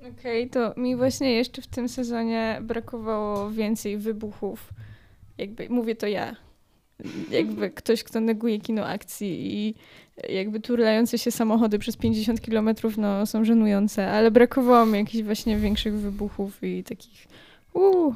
Okej, 0.01 0.49
okay, 0.49 0.73
to 0.75 0.81
mi 0.81 0.97
właśnie 0.97 1.33
jeszcze 1.33 1.63
w 1.63 1.67
tym 1.67 1.89
sezonie 1.89 2.59
brakowało 2.63 3.51
więcej 3.51 3.99
wybuchów. 3.99 4.71
Jakby 5.39 5.69
mówię 5.69 5.95
to 5.95 6.07
ja. 6.07 6.37
Jakby 7.31 7.71
ktoś, 7.71 8.05
kto 8.05 8.21
neguje 8.21 8.61
kino 8.61 8.87
akcji 8.87 9.57
i 9.57 9.75
jakby 10.29 10.61
turlające 10.61 11.19
się 11.19 11.31
samochody 11.31 11.79
przez 11.79 11.97
50 11.97 12.41
kilometrów 12.41 12.99
no, 12.99 13.27
są 13.27 13.45
żenujące, 13.45 14.11
ale 14.11 14.31
brakowało 14.31 14.87
mi 14.87 14.99
jakichś 14.99 15.25
właśnie 15.25 15.57
większych 15.57 15.95
wybuchów 15.95 16.63
i 16.63 16.85
takich 16.85 17.27
uuu, 17.75 18.15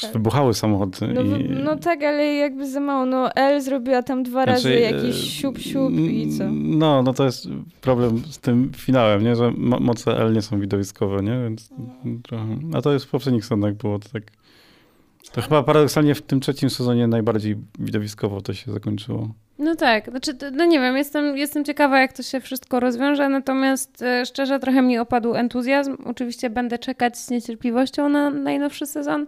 tak. 0.00 0.12
Wybuchały 0.12 0.54
samochody. 0.54 1.08
No, 1.14 1.36
i... 1.36 1.48
no 1.64 1.76
tak, 1.76 2.02
ale 2.02 2.34
jakby 2.34 2.70
za 2.70 2.80
mało. 2.80 3.06
No 3.06 3.34
L 3.34 3.62
zrobiła 3.62 4.02
tam 4.02 4.22
dwa 4.22 4.44
znaczy, 4.44 4.52
razy 4.52 4.80
jakiś 4.80 5.16
e, 5.16 5.26
siup, 5.26 5.58
siup 5.58 5.92
i 5.92 6.38
co? 6.38 6.44
No, 6.52 7.02
no 7.02 7.12
to 7.12 7.24
jest 7.24 7.48
problem 7.80 8.18
z 8.18 8.38
tym 8.38 8.72
finałem, 8.76 9.22
nie? 9.22 9.36
że 9.36 9.52
moce 9.56 10.18
L 10.18 10.32
nie 10.32 10.42
są 10.42 10.60
widowiskowe, 10.60 11.22
nie? 11.22 11.40
Więc 11.42 11.70
no. 11.70 12.12
trochę... 12.22 12.58
A 12.74 12.82
to 12.82 12.92
jest 12.92 13.04
w 13.04 13.10
poprzednich 13.10 13.44
sezonach 13.44 13.74
było 13.74 13.98
to 13.98 14.08
tak. 14.08 14.22
To 15.32 15.42
chyba 15.42 15.62
paradoksalnie 15.62 16.14
w 16.14 16.22
tym 16.22 16.40
trzecim 16.40 16.70
sezonie 16.70 17.06
najbardziej 17.06 17.56
widowiskowo 17.78 18.40
to 18.40 18.54
się 18.54 18.72
zakończyło. 18.72 19.28
No 19.58 19.74
tak, 19.74 20.10
znaczy, 20.10 20.32
no 20.52 20.64
nie 20.64 20.80
wiem, 20.80 20.96
jestem, 20.96 21.36
jestem 21.36 21.64
ciekawa, 21.64 22.00
jak 22.00 22.12
to 22.12 22.22
się 22.22 22.40
wszystko 22.40 22.80
rozwiąże, 22.80 23.28
natomiast 23.28 24.02
e, 24.02 24.26
szczerze 24.26 24.58
trochę 24.58 24.82
mi 24.82 24.98
opadł 24.98 25.34
entuzjazm. 25.34 25.96
Oczywiście 26.04 26.50
będę 26.50 26.78
czekać 26.78 27.18
z 27.18 27.30
niecierpliwością 27.30 28.08
na 28.08 28.30
najnowszy 28.30 28.86
sezon, 28.86 29.26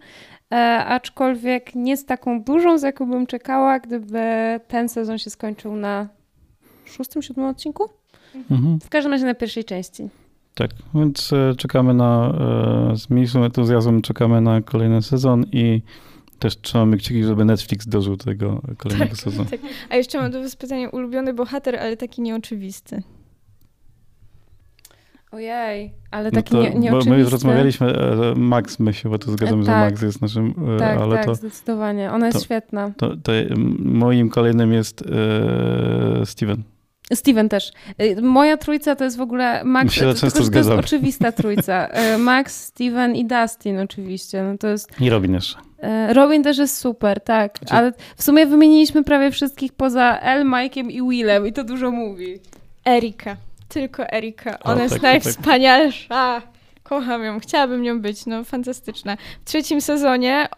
e, 0.52 0.56
aczkolwiek 0.84 1.74
nie 1.74 1.96
z 1.96 2.04
taką 2.04 2.42
dużą, 2.42 2.78
z 2.78 2.82
jaką 2.82 3.10
bym 3.10 3.26
czekała, 3.26 3.78
gdyby 3.78 4.20
ten 4.68 4.88
sezon 4.88 5.18
się 5.18 5.30
skończył 5.30 5.76
na 5.76 6.08
szóstym, 6.84 7.22
siódmym 7.22 7.46
odcinku. 7.46 7.90
Mhm. 8.50 8.78
W 8.80 8.88
każdym 8.88 9.12
razie 9.12 9.24
na 9.24 9.34
pierwszej 9.34 9.64
części. 9.64 10.08
Tak, 10.54 10.70
więc 10.94 11.32
e, 11.32 11.54
czekamy 11.54 11.94
na, 11.94 12.34
e, 12.92 12.96
z 12.96 13.10
mniejszym 13.10 13.42
entuzjazmem 13.42 14.02
czekamy 14.02 14.40
na 14.40 14.60
kolejny 14.60 15.02
sezon 15.02 15.44
i 15.52 15.82
też 16.38 16.60
trzymamy 16.60 16.96
kciuki, 16.96 17.24
żeby 17.24 17.44
Netflix 17.44 17.88
dożył 17.88 18.16
tego 18.16 18.62
kolejnego 18.76 19.10
tak, 19.10 19.20
sezonu. 19.20 19.50
Tak. 19.50 19.60
A 19.90 19.96
jeszcze 19.96 20.18
mam 20.18 20.30
do 20.30 20.42
was 20.42 20.56
pytanie, 20.56 20.90
ulubiony 20.90 21.34
bohater, 21.34 21.76
ale 21.76 21.96
taki 21.96 22.22
nieoczywisty. 22.22 23.02
Ojej, 25.32 25.94
ale 26.10 26.30
taki 26.32 26.54
no 26.54 26.62
to, 26.62 26.68
nie, 26.68 26.74
nieoczywisty. 26.74 27.10
My 27.10 27.18
już 27.18 27.32
rozmawialiśmy, 27.32 27.86
e, 27.86 28.34
Max 28.34 28.78
my 28.78 28.94
się, 28.94 29.08
bo 29.08 29.18
to 29.18 29.32
zgadzamy, 29.32 29.64
tak. 29.64 29.74
że 29.74 29.90
Max 29.90 30.02
jest 30.02 30.22
naszym, 30.22 30.54
e, 30.76 30.78
tak, 30.78 30.98
ale 30.98 31.16
tak, 31.16 31.26
to... 31.26 31.34
zdecydowanie, 31.34 32.12
ona 32.12 32.26
jest 32.26 32.38
to, 32.38 32.44
świetna. 32.44 32.92
To, 32.96 33.16
to, 33.16 33.32
moim 33.78 34.28
kolejnym 34.28 34.72
jest 34.72 35.02
e, 35.02 36.26
Steven. 36.26 36.62
Steven 37.14 37.48
też. 37.48 37.72
Y, 38.02 38.22
moja 38.22 38.56
trójca 38.56 38.96
to 38.96 39.04
jest 39.04 39.16
w 39.16 39.20
ogóle 39.20 39.64
Max. 39.64 39.84
My 39.84 39.90
się 39.90 40.00
często 40.00 40.30
to, 40.30 40.50
to 40.50 40.58
jest 40.58 40.70
oczywista 40.70 41.32
trójca. 41.42 41.88
Y, 42.14 42.18
Max, 42.18 42.64
Steven 42.64 43.16
i 43.16 43.24
Dustin 43.24 43.78
oczywiście. 43.78 44.42
No 44.42 44.58
to 44.58 44.68
jest... 44.68 45.00
I 45.00 45.10
Robin 45.10 45.34
jeszcze. 45.34 45.58
Y, 46.08 46.12
Robin 46.12 46.42
też 46.42 46.58
jest 46.58 46.76
super, 46.78 47.20
tak. 47.20 47.58
Znaczy... 47.58 47.74
Ale 47.74 47.92
w 48.16 48.22
sumie 48.22 48.46
wymieniliśmy 48.46 49.04
prawie 49.04 49.30
wszystkich 49.30 49.72
poza 49.72 50.18
El, 50.18 50.44
Mike'iem 50.44 50.90
i 50.90 51.02
Willem 51.10 51.46
i 51.46 51.52
to 51.52 51.64
dużo 51.64 51.90
mówi. 51.90 52.38
Erika. 52.86 53.36
Tylko 53.68 54.12
Erika. 54.12 54.58
Ona 54.58 54.80
o, 54.80 54.82
jest 54.82 54.94
tak, 54.94 55.02
tak. 55.02 55.12
najwspanialsza. 55.12 56.08
Tak. 56.08 56.59
Kocham 56.90 57.24
ją, 57.24 57.40
chciałabym 57.40 57.82
nią 57.82 58.00
być, 58.00 58.26
no 58.26 58.44
fantastyczna. 58.44 59.16
W 59.44 59.48
trzecim 59.48 59.80
sezonie 59.80 60.48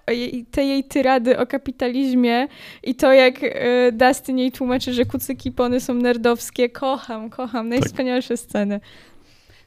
te 0.51 0.65
jej 0.65 0.85
tyrady 0.85 1.39
o 1.39 1.47
kapitalizmie 1.47 2.49
i 2.83 2.95
to 2.95 3.13
jak 3.13 3.43
y, 3.43 3.53
Dustin 3.93 4.39
jej 4.39 4.53
tłumaczy, 4.53 4.93
że 4.93 5.05
kucyki 5.05 5.53
pony 5.53 5.81
są 5.81 5.95
nerdowskie, 5.95 6.69
kocham, 6.69 7.31
kocham, 7.31 7.69
najwspanialsze 7.69 8.29
tak. 8.29 8.39
sceny. 8.39 8.81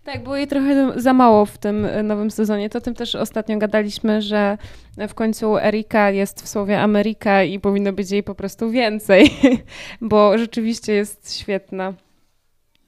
Tak, 0.04 0.24
było 0.24 0.36
jej 0.36 0.48
trochę 0.48 0.94
za 0.96 1.14
mało 1.14 1.46
w 1.46 1.58
tym 1.58 1.86
e, 1.86 2.04
nowym 2.04 2.32
sezonie. 2.32 2.70
To 2.70 2.82
tym 2.82 2.94
też 2.94 3.16
ostatnio 3.16 3.58
gadaliśmy, 3.58 4.22
że 4.22 4.58
w 5.10 5.14
końcu 5.14 5.58
Erika 5.58 6.12
jest 6.12 6.42
w 6.42 6.48
słowie 6.48 6.80
Ameryka 6.80 7.44
i 7.44 7.60
powinno 7.60 7.94
być 7.94 8.12
jej 8.12 8.24
po 8.24 8.36
prostu 8.36 8.70
więcej, 8.70 9.30
bo 10.02 10.38
rzeczywiście 10.38 10.94
jest 10.94 11.40
świetna. 11.40 11.94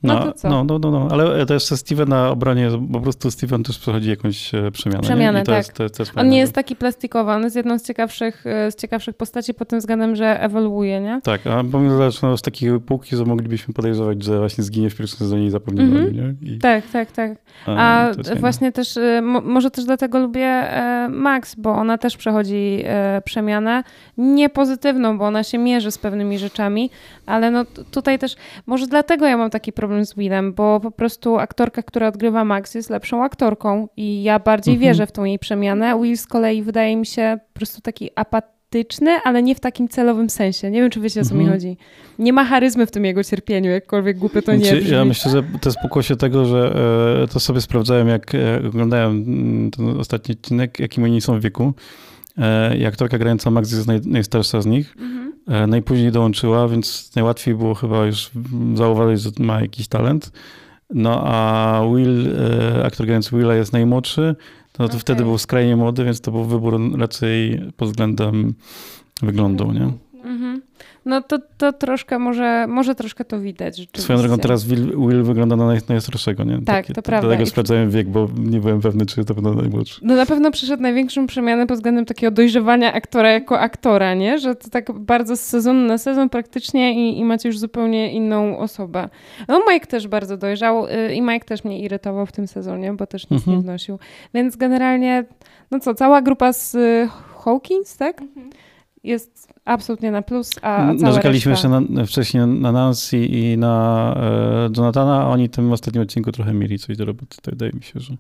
No, 0.04 0.34
no? 0.44 0.50
No, 0.50 0.64
no, 0.64 0.80
no, 0.80 0.92
no, 0.92 1.08
ale 1.12 1.46
to 1.46 1.54
jeszcze 1.54 1.78
Steven 1.78 2.10
na 2.10 2.30
obronie, 2.30 2.70
po 2.94 3.00
prostu 3.00 3.32
Steven 3.32 3.64
też 3.64 3.80
przechodzi 3.80 4.10
jakąś 4.10 4.56
e, 4.56 4.72
przemianę. 4.72 5.04
Przemianę, 5.04 5.44
tak. 5.44 5.58
Jest, 5.58 5.74
to 5.74 5.84
jest, 5.84 5.98
to 5.98 6.04
jest 6.04 6.18
on 6.18 6.30
nie 6.30 6.38
jest 6.38 6.54
taki 6.54 6.76
plastikowy, 6.76 7.32
on 7.32 7.44
jest 7.44 7.56
jedną 7.56 7.80
z 7.80 7.84
ciekawszych, 7.84 8.48
e, 8.48 8.72
z 8.72 8.76
ciekawszych 8.76 9.16
postaci 9.16 9.54
pod 9.54 9.68
tym 9.68 9.80
względem, 9.80 10.16
że 10.16 10.42
ewoluuje, 10.42 11.02
nie? 11.02 11.22
Tak, 11.24 11.48
a 11.48 11.64
pomimo 11.72 12.12
że 12.12 12.38
z 12.38 12.42
takiej 12.42 12.80
półki, 12.80 13.16
że 13.16 13.26
moglibyśmy 13.26 13.74
podejrzewać, 13.74 14.24
że 14.24 14.40
właśnie 14.40 14.64
zginie 14.64 14.90
w 14.90 14.96
pierwszym 14.96 15.20
sezonie 15.20 15.46
i 15.46 15.50
zapomniemy 15.50 16.00
mm 16.00 16.14
-hmm. 16.14 16.36
I... 16.42 16.60
Tak, 16.60 16.88
tak, 16.88 17.12
tak. 17.12 17.32
A, 17.66 18.10
a 18.10 18.36
właśnie 18.40 18.72
też, 18.72 18.98
e, 18.98 19.22
może 19.22 19.72
też 19.72 19.86
dlatego 19.86 20.20
lubię 20.20 20.64
Max, 21.10 21.56
bo 21.56 21.72
ona 21.72 21.98
też 21.98 22.18
przechodzi 22.18 22.84
przemianę, 23.26 23.84
nie 24.18 24.50
pozytywną, 24.50 25.18
bo 25.18 25.26
ona 25.26 25.44
się 25.44 25.58
mierzy 25.58 25.92
z 25.92 25.98
pewnymi 25.98 26.40
rzeczami, 26.40 26.90
ale 27.26 27.52
no 27.52 27.66
tutaj 27.92 28.20
też, 28.20 28.36
może 28.66 28.88
dlatego 28.88 29.26
ja 29.26 29.38
mam 29.38 29.50
taki 29.50 29.74
problem 29.74 29.87
z 30.06 30.16
Willem, 30.16 30.54
bo 30.54 30.80
po 30.80 30.92
prostu 30.92 31.38
aktorka, 31.38 31.84
która 31.84 32.08
odgrywa 32.08 32.46
Max 32.46 32.76
jest 32.76 32.90
lepszą 32.90 33.24
aktorką 33.24 33.88
i 33.98 34.24
ja 34.24 34.40
bardziej 34.40 34.74
mhm. 34.74 34.90
wierzę 34.90 35.08
w 35.08 35.12
tą 35.12 35.24
jej 35.24 35.40
przemianę. 35.40 36.00
Will 36.02 36.18
z 36.18 36.28
kolei 36.28 36.64
wydaje 36.64 36.96
mi 36.96 37.06
się 37.06 37.40
po 37.54 37.60
prostu 37.60 37.82
taki 37.82 38.10
apatyczny, 38.16 39.12
ale 39.24 39.44
nie 39.44 39.56
w 39.56 39.60
takim 39.60 39.88
celowym 39.88 40.30
sensie. 40.30 40.72
Nie 40.72 40.82
wiem, 40.82 40.90
czy 40.90 41.00
wiecie, 41.00 41.22
o 41.22 41.24
co 41.24 41.32
mhm. 41.32 41.46
mi 41.46 41.54
chodzi. 41.54 41.78
Nie 42.20 42.34
ma 42.34 42.46
charyzmy 42.46 42.86
w 42.86 42.92
tym 42.92 43.06
jego 43.06 43.24
cierpieniu, 43.24 43.70
jakkolwiek 43.70 44.18
głupio 44.18 44.42
to 44.42 44.54
nie 44.54 44.60
znaczy, 44.60 44.78
brzmi. 44.82 44.92
Ja 44.92 45.06
myślę, 45.06 45.32
że 45.32 45.44
to 45.62 45.70
jest 45.70 45.80
pokłosie 45.82 46.16
tego, 46.16 46.46
że 46.46 46.76
e, 47.24 47.28
to 47.28 47.40
sobie 47.40 47.62
sprawdzałem, 47.62 48.08
jak 48.08 48.36
e, 48.36 48.68
oglądałem 48.68 49.12
mm, 49.12 49.72
ten 49.72 50.00
ostatni 50.00 50.36
odcinek, 50.36 50.80
jakim 50.80 51.04
oni 51.04 51.22
są 51.22 51.40
w 51.40 51.42
wieku. 51.42 51.74
E, 52.38 52.78
jak 52.78 52.94
aktorka 52.94 53.18
grająca 53.18 53.52
Max 53.52 53.72
jest 53.72 53.88
naj, 53.88 54.02
najstarsza 54.06 54.62
z 54.62 54.66
nich. 54.66 54.96
Mhm 54.98 55.17
E, 55.48 55.68
najpóźniej 55.68 56.12
dołączyła, 56.12 56.68
więc 56.68 57.16
najłatwiej 57.16 57.56
było 57.56 57.74
chyba 57.74 58.06
już 58.06 58.30
zauważyć, 58.74 59.22
że 59.22 59.30
ma 59.40 59.62
jakiś 59.62 59.88
talent. 59.88 60.32
No 60.90 61.22
a 61.26 61.82
Will, 61.96 62.28
e, 62.28 62.86
aktor 62.86 63.06
grający 63.06 63.38
Willa 63.38 63.56
jest 63.56 63.74
najmłodszy, 63.74 64.36
no 64.80 64.86
to 64.86 64.92
okay. 64.92 65.00
wtedy 65.00 65.24
był 65.24 65.38
skrajnie 65.38 65.76
młody, 65.76 66.06
więc 66.06 66.22
to 66.22 66.32
był 66.32 66.44
wybór 66.44 67.00
raczej 67.00 67.62
pod 67.78 67.88
względem 67.88 68.54
wyglądu, 69.22 69.72
nie? 69.72 69.92
Mhm. 70.24 70.62
No 71.08 71.22
to, 71.22 71.40
to 71.58 71.74
troszkę, 71.74 72.20
może, 72.20 72.66
może 72.68 72.96
troszkę 72.96 73.26
to 73.26 73.40
widać. 73.40 73.88
Swoją 73.98 74.20
drogą 74.20 74.38
teraz 74.38 74.66
Will, 74.66 74.98
Will 74.98 75.24
wygląda 75.24 75.56
na 75.56 75.66
naj, 75.66 75.80
najstarszego, 75.90 76.44
nie? 76.44 76.56
Tak, 76.56 76.66
Taki, 76.66 76.94
to 76.94 77.02
prawda. 77.02 77.28
Dlatego 77.28 77.50
sprawdzałem 77.50 77.90
wiek, 77.90 78.08
bo 78.08 78.30
nie 78.38 78.60
byłem 78.60 78.82
pewny, 78.82 79.06
czy 79.06 79.26
to 79.26 79.34
będą 79.34 79.54
najmłodszy. 79.54 80.02
No 80.04 80.16
na 80.16 80.26
pewno 80.26 80.52
przeszedł 80.52 80.84
największą 80.84 81.28
przemianę 81.28 81.68
pod 81.68 81.78
względem 81.78 82.06
takiego 82.06 82.32
dojrzewania 82.32 82.94
aktora 82.94 83.32
jako 83.32 83.60
aktora, 83.60 84.14
nie? 84.14 84.40
Że 84.40 84.56
to 84.56 84.70
tak 84.70 84.92
bardzo 84.92 85.38
z 85.38 85.42
sezonu 85.42 85.88
na 85.88 85.98
sezon 85.98 86.30
praktycznie 86.30 86.94
i, 86.94 87.20
i 87.20 87.26
macie 87.26 87.50
już 87.50 87.60
zupełnie 87.60 88.14
inną 88.14 88.58
osobę. 88.58 89.10
No 89.48 89.62
Mike 89.72 89.88
też 89.88 90.08
bardzo 90.08 90.38
dojrzał 90.38 90.88
y, 90.88 91.14
i 91.14 91.22
Mike 91.22 91.46
też 91.46 91.64
mnie 91.64 91.80
irytował 91.80 92.26
w 92.26 92.32
tym 92.32 92.48
sezonie, 92.48 92.94
bo 92.94 93.08
też 93.08 93.30
nic 93.30 93.42
mhm. 93.42 93.58
nie 93.58 93.64
wnosił. 93.64 94.00
Więc 94.34 94.56
generalnie, 94.56 95.26
no 95.72 95.80
co, 95.80 95.96
cała 95.96 96.22
grupa 96.22 96.54
z 96.54 96.76
y, 96.76 97.10
Hawkins, 97.44 97.98
tak? 97.98 98.22
Mhm 98.22 98.50
jest 99.08 99.54
absolutnie 99.66 100.12
na 100.12 100.22
plus, 100.22 100.52
a 100.62 100.94
Narzekaliśmy 100.94 101.52
reszta... 101.52 101.70
jeszcze 101.70 101.94
na, 101.94 102.06
wcześniej 102.06 102.48
na 102.48 102.72
Nancy 102.72 103.18
i 103.18 103.58
na 103.58 104.16
e, 104.18 104.70
Jonathana, 104.78 105.22
a 105.22 105.28
oni 105.28 105.48
w 105.48 105.52
tym 105.52 105.72
ostatnim 105.72 106.04
odcinku 106.04 106.32
trochę 106.32 106.54
mieli 106.54 106.80
coś 106.80 106.98
do 106.98 107.06
roboty. 107.06 107.38
To 107.42 107.52
wydaje 107.52 107.72
mi 107.72 107.84
się, 107.84 108.00
że 108.00 108.14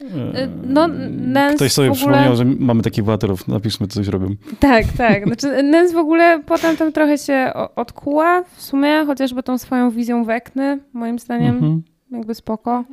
e, 0.00 0.48
no, 0.66 0.88
Nens 1.10 1.56
Ktoś 1.56 1.72
sobie 1.72 1.90
ogóle... 1.90 1.96
przypomniał, 1.98 2.36
że 2.36 2.44
mamy 2.44 2.82
takich 2.82 3.04
bohaterów, 3.04 3.48
napiszmy, 3.48 3.86
coś 3.86 4.08
robią. 4.08 4.28
Tak, 4.60 4.84
tak. 4.96 5.26
Znaczy, 5.26 5.62
Nens 5.62 5.92
w 5.92 5.96
ogóle 5.96 6.42
potem 6.46 6.76
tam 6.76 6.92
trochę 6.92 7.18
się 7.18 7.52
odkuła 7.76 8.42
w 8.56 8.62
sumie, 8.62 9.04
chociażby 9.06 9.42
tą 9.42 9.58
swoją 9.58 9.90
wizją 9.90 10.24
Wekny, 10.24 10.78
moim 10.92 11.18
zdaniem, 11.18 11.54
mhm. 11.54 11.82
jakby 12.10 12.34
spoko. 12.34 12.84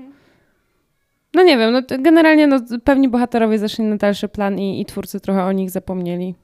No 1.33 1.43
nie 1.43 1.57
wiem, 1.57 1.73
no 1.73 1.81
generalnie 1.99 2.47
no, 2.47 2.59
pewni 2.83 3.09
bohaterowie 3.09 3.59
zeszli 3.59 3.83
na 3.83 3.95
dalszy 3.95 4.27
plan 4.27 4.59
i, 4.59 4.81
i 4.81 4.85
twórcy 4.85 5.19
trochę 5.19 5.43
o 5.43 5.51
nich 5.51 5.71
zapomnieli. 5.71 6.35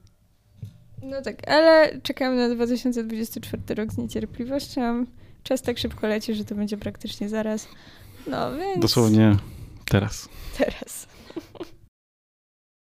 No 1.02 1.22
tak, 1.22 1.48
ale 1.48 2.00
czekamy 2.02 2.48
na 2.48 2.54
2024 2.54 3.62
rok 3.74 3.92
z 3.92 3.98
niecierpliwością. 3.98 5.06
Czas 5.42 5.62
tak 5.62 5.78
szybko 5.78 6.06
leci, 6.06 6.34
że 6.34 6.44
to 6.44 6.54
będzie 6.54 6.76
praktycznie 6.76 7.28
zaraz. 7.28 7.68
No 8.26 8.56
więc. 8.56 8.80
Dosłownie 8.80 9.36
teraz. 9.84 10.28
Teraz. 10.58 11.06